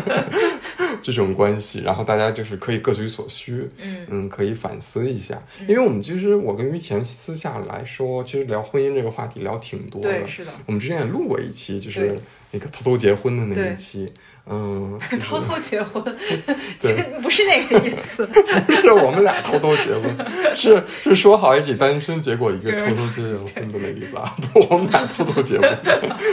[1.03, 4.07] 这种关系，然后大家就是可以各取所需，嗯。
[4.09, 12.19] 嗯，可以反思一下，因为我们其实我跟于田私下来说，其实聊婚姻这个话题聊挺多的，对是的，我们之前也录过一期，就是对
[12.55, 14.09] 那个偷偷结婚的那一期，
[14.45, 16.01] 嗯，就是偷偷结婚，
[16.79, 18.25] 对不是那个意思，
[18.65, 20.15] 不是我们俩偷偷结婚，
[20.55, 24.33] 是是说好一起单身，结果一个偷偷结婚的那意思啊！
[24.53, 25.77] 不，我们俩偷偷结婚，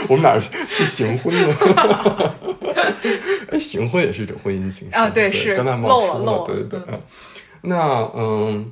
[0.07, 2.31] 我们俩是行婚的。
[3.51, 6.99] 哎，行婚也是一种婚姻形式啊对是刚才忘说漏了漏了对对对。
[7.63, 7.77] 那
[8.15, 8.71] 嗯，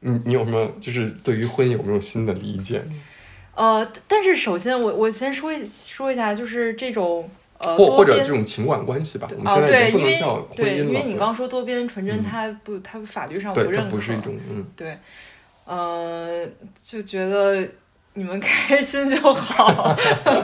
[0.00, 2.84] 你你有没有就是对于婚姻有没有新的理解？
[3.56, 7.28] 呃，但是首先我我先说一说一下，就是这种
[7.58, 9.26] 呃或或者这种情感关系吧？
[9.36, 10.84] 我们哦，现在对，因为已经不能叫婚对，姻了。
[10.84, 14.96] 因为你刚说多边纯真，嗯它不，它法律上不，认可，不是一种嗯对。
[15.68, 16.52] 嗯，
[16.84, 17.60] 就觉得
[18.14, 19.96] 你们 开心就好，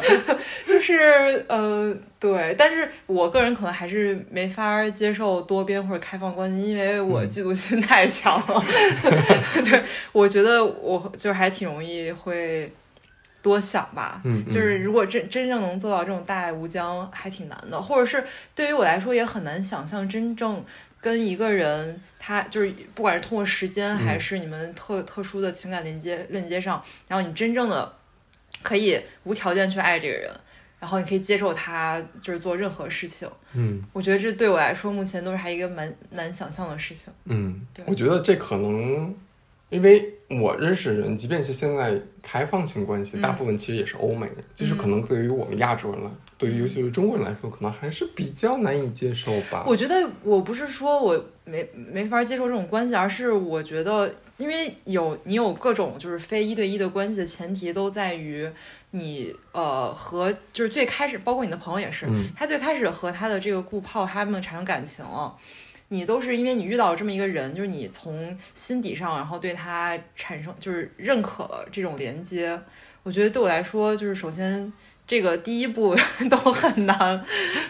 [0.66, 2.54] 就是呃，对。
[2.58, 8.64] 但是我个人可能还是没法接受多边或者开放关系，因为我嫉妒心太强了。
[9.64, 12.72] 对，我觉得我就是还挺容易会
[13.42, 14.22] 多想吧。
[14.24, 17.82] 嗯，就是如果真真正能做到这种大爱无疆，还挺难的。
[17.82, 18.24] 或者是
[18.54, 20.64] 对于我来说，也很难想象真正。
[21.00, 27.92] 跟一个人，他就是不管是通过时间还是你们特特殊的情感连接链接上，然后你真正的
[28.62, 30.30] 可以无条件去爱这个人，
[30.78, 33.28] 然后你可以接受他就是做任何事情。
[33.54, 37.12] 嗯，我觉得这对我来说目前都是还一个蛮难想象的事情。
[37.24, 39.12] 嗯，我觉得这可能。
[39.72, 49.64] 因为我认识人，即便是现在开放性关系，大部分其实也是欧美人，就是可能对于我们亚洲人来，对于尤其是中国人来说，可能还是比较难以接受吧。
[49.66, 58.46] 我觉得我不是说我没没法接受这种关系，而是我觉得，因为有你有各种就是非一对一的关系的前提，都在于
[58.90, 62.06] 你呃和就是最开始，包括你的朋友也是，
[62.36, 65.34] 他最开始和他的这个顾炮他们产生感情了。
[65.92, 72.58] 你都是因为你遇到这么一个人，就是你从心底上，然后对他产生就是认可了这种连接。
[73.02, 74.72] 我觉得对我来说，就是首先
[75.06, 75.94] 这个第一步
[76.30, 77.22] 都很难，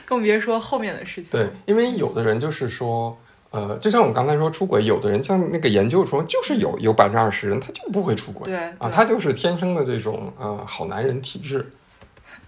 [0.04, 1.32] 更别说后面的事情。
[1.32, 3.18] 对，因为有的人就是说，
[3.50, 11.66] 呃，就像我们刚才说出轨，有的人像那个研究说，就是有有百分之二十人他就不会出轨，对啊，他就是天生的这种呃好男人体质。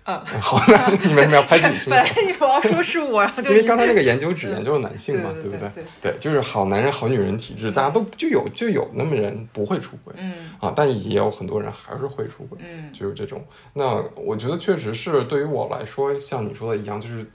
[0.05, 1.96] 嗯， 好，那你为什么要拍自己胸口？
[1.96, 5.70] 本来你不要说是我，然后就因为刚才那个研究只研究了男性嘛，对不对？
[5.74, 13.42] 对对，就是好男人、好女人体质，大家都就有就有那么人不会出轨，嗯啊，但也有很多人还是会出轨，嗯，就是这种。
[13.72, 17.26] 那我觉得确实是对于我来说，像你说的一样，就是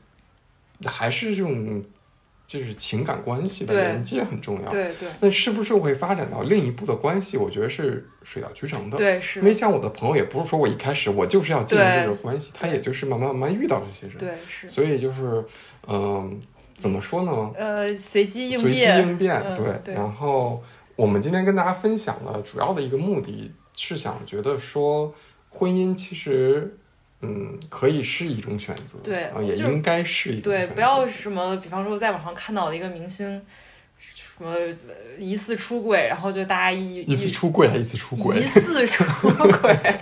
[0.86, 1.84] 还是这种。
[2.50, 5.08] 就是情感关系的连接很重要，对对。
[5.20, 7.38] 那是不是会发展到另一步的关系？
[7.38, 9.40] 我觉得是水到渠成的，对是。
[9.40, 14.68] 因为像我的朋友，也不是说我一开始我就是要进入这个关系，他也就是慢慢慢慢遇到这些人，对是。
[14.68, 15.46] 所以就是，
[15.88, 16.42] 嗯，
[16.76, 17.52] 怎么说呢？
[17.56, 19.94] 呃，随机应变，随机应变，对。
[19.94, 20.64] 然后
[20.96, 25.14] 我们今天跟大家分享的主要的一个目的是想觉得说，
[25.50, 26.79] 婚姻其实。
[27.22, 33.42] 嗯，可以是一种选择，对，啊，也应该是一种对，不要什么，比方说在网上看到的一个明星，
[33.98, 34.56] 什么
[35.18, 39.04] 疑似出轨，然后就大家一疑似出轨还疑似出轨，疑似出
[39.60, 40.00] 轨，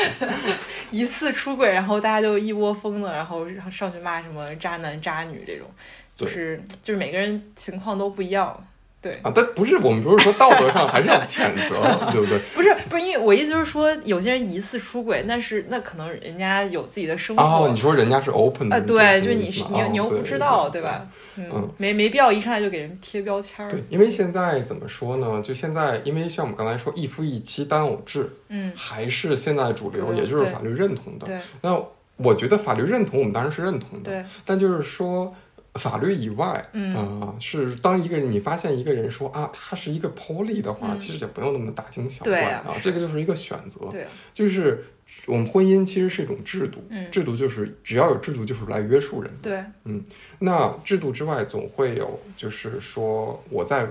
[0.90, 5.68] 疑似出轨，然后大家就一窝蜂的，然后然后上去骂什么渣男渣女这种，
[6.14, 8.66] 就是就是每个人情况都不一样。
[9.04, 11.76] 对啊，但不是我们不是说道德上还是要谴责，
[12.10, 12.38] 对不对？
[12.54, 17.42] 不是不是，因为我意思就是说，有些人疑似出轨，那是那可能人家有自己的生活。
[17.42, 21.06] 哦，你说人家是 open 的，呃，对，就是你你你又不知道，对吧？
[21.36, 23.70] 嗯，没没必要一上来就给人贴标签儿。
[23.70, 25.42] 对，因为现在怎么说呢？
[25.42, 31.26] 就现在，因为像我们刚才说一夫一妻单偶制，嗯，还是现在主流，也就是法律认同的。
[31.26, 31.78] 对，那
[32.16, 35.34] 我觉得法律认同我们当然是认同的，对，但就是说。
[35.74, 44.84] 法律以外，嗯，是当一个人你发现一个人说啊，他是一个 poly 的话，其实就不用那么大惊小怪啊，这个就是一个选择，对，就是
[45.26, 50.02] 我们婚姻其实是一种制度，嗯，制度就是只要有制度就是来约束人，对，嗯，
[50.38, 53.86] 那制度之外总会有，就是说我在，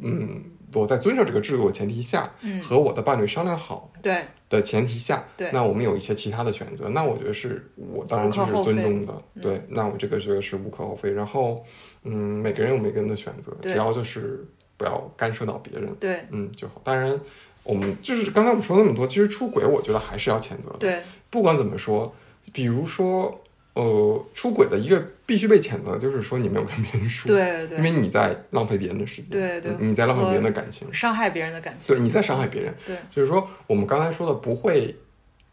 [0.00, 0.44] 嗯。
[0.74, 11.10] 我在遵守这个制度的前提下，和我的伴侣商量好，对的前提下，对，那我们有一些其他的选择，那我觉得是我当然就是尊重的，对，那我这个觉得是无可厚非。
[11.10, 11.64] 然后，
[12.02, 14.46] 嗯，每个人有每个人的选择，只要就是
[14.76, 16.80] 不要干涉到别人，对，嗯就好。
[16.84, 17.18] 当然，
[17.62, 22.14] 我们就是刚才我们说那么多，其实出轨，我觉得还是要谴责的，对，不管怎么说，
[22.52, 23.40] 比如说。
[23.74, 34.94] 呃，出轨的一个必须被谴责，就是说你没有跟别人说，对对，因为你在浪费别人的时间，对对，你在浪费别人的感情，伤害别人的感情，对，你在伤害别人，对，就是说我们刚才说的不会，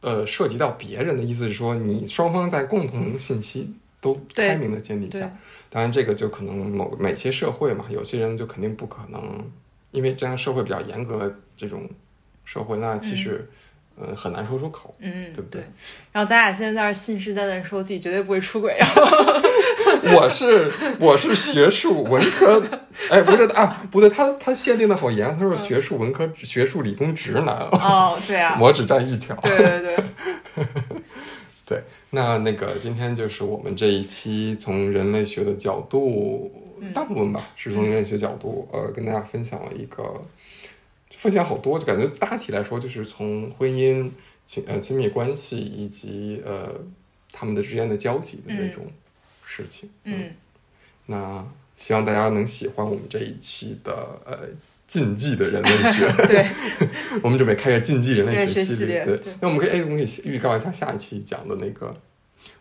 [0.01, 5.35] 呃，涉及到别人的意思是说，你双方在共同信息都开明的前提下，
[5.71, 9.49] 当然这个就可能某某些社会嘛，有些人就肯定不可能，
[9.89, 11.89] 因为这样社会比较严格的这种
[12.45, 13.49] 社会，那其实。
[14.01, 15.61] 呃，很难说出口，嗯，对不对？
[16.11, 19.01] 然后咱俩现在在这信誓旦旦说自己绝对不会出轨，然后
[20.17, 22.61] 我是我是学术文科，
[23.09, 29.95] 哎，不是啊，不对，他他限定的好严，他说学术文科、学术理工直男哦，对啊， 我只占一条，对对对，
[31.65, 36.51] 对，那那个今天就是我们这一期从人类学的角度，
[36.93, 40.19] 大部分吧是从人类学角度，呃，跟大家分享了一个。
[41.21, 44.09] 分享好多，就感觉大体来说，就是从婚姻、
[44.43, 46.73] 亲呃亲密关系以及呃
[47.31, 48.91] 他们的之间的交集的那种
[49.45, 49.87] 事情。
[50.03, 50.31] 嗯，
[51.05, 54.49] 那希望大家能喜欢我们这一期的呃
[54.87, 56.11] 禁忌的人类学。
[56.25, 56.49] 对，
[57.21, 61.95] 我们准备开个禁忌人类学系系列对对，那我们可以哎，我们可以预告一下下一期讲的那个。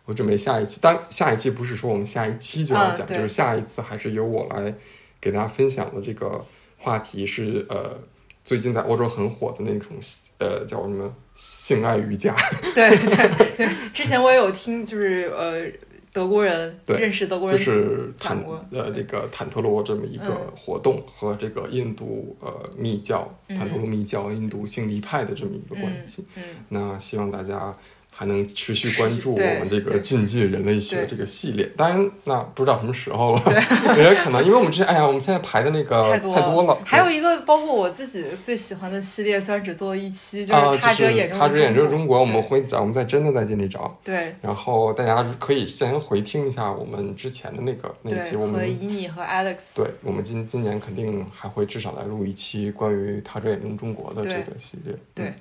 [0.05, 4.71] 我准备下一期，但下一期不是说我们下一期就要讲，嗯就是下一次还是由我来
[5.19, 6.45] 给大家分享的这个
[6.77, 7.99] 话题是呃，
[8.43, 9.97] 最近在欧洲很火的那种
[10.39, 12.35] 呃叫什么性爱瑜伽。
[12.75, 15.65] 对对对，之前我也有听，就是呃，
[16.11, 18.37] 德国人对认识德国人就，是坦
[18.71, 20.51] 呃这个坦特罗这么一个嗯。
[20.57, 23.57] 活动和这个印度呃密教嗯。
[23.57, 26.25] 坦特罗密教印度性离派的这么一个关系。
[26.35, 27.75] 嗯，那希望大家
[28.13, 30.01] 还能持续关注我们这个对。
[30.01, 31.65] 禁忌人类学这个系列。
[31.77, 33.41] 当然，那不知道什么时候了，
[33.97, 36.77] 也可能因为我们之前哎呀，我们现在排的那个太多了。
[36.85, 43.97] 还有一个包括我自己最喜欢的系列，虽然只做了一期，就啊，是他就是者眼中的他者眼中中国，我们对会在，我们在真的在尽力找。
[44.03, 44.35] 对。
[44.41, 54.95] 然后大家可以先回听一下我们之前的那个那一期，我们以你和 Alex，对，我们今今年肯定还会至少来录一期关于他者眼中中国的这个系列。
[55.15, 55.25] 对。
[55.25, 55.33] 嗯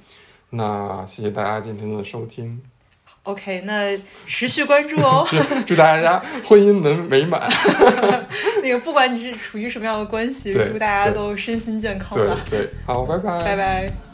[0.51, 2.61] 那谢谢大家今天的收听
[3.23, 3.97] ，OK，那
[4.27, 5.27] 持续关注哦。
[5.67, 7.41] 祝大家婚姻能美满。
[8.63, 12.37] 那个不管你是处于什么样的关系，祝大家都身心健康对吧。
[12.51, 14.10] 对，好，拜拜，拜拜。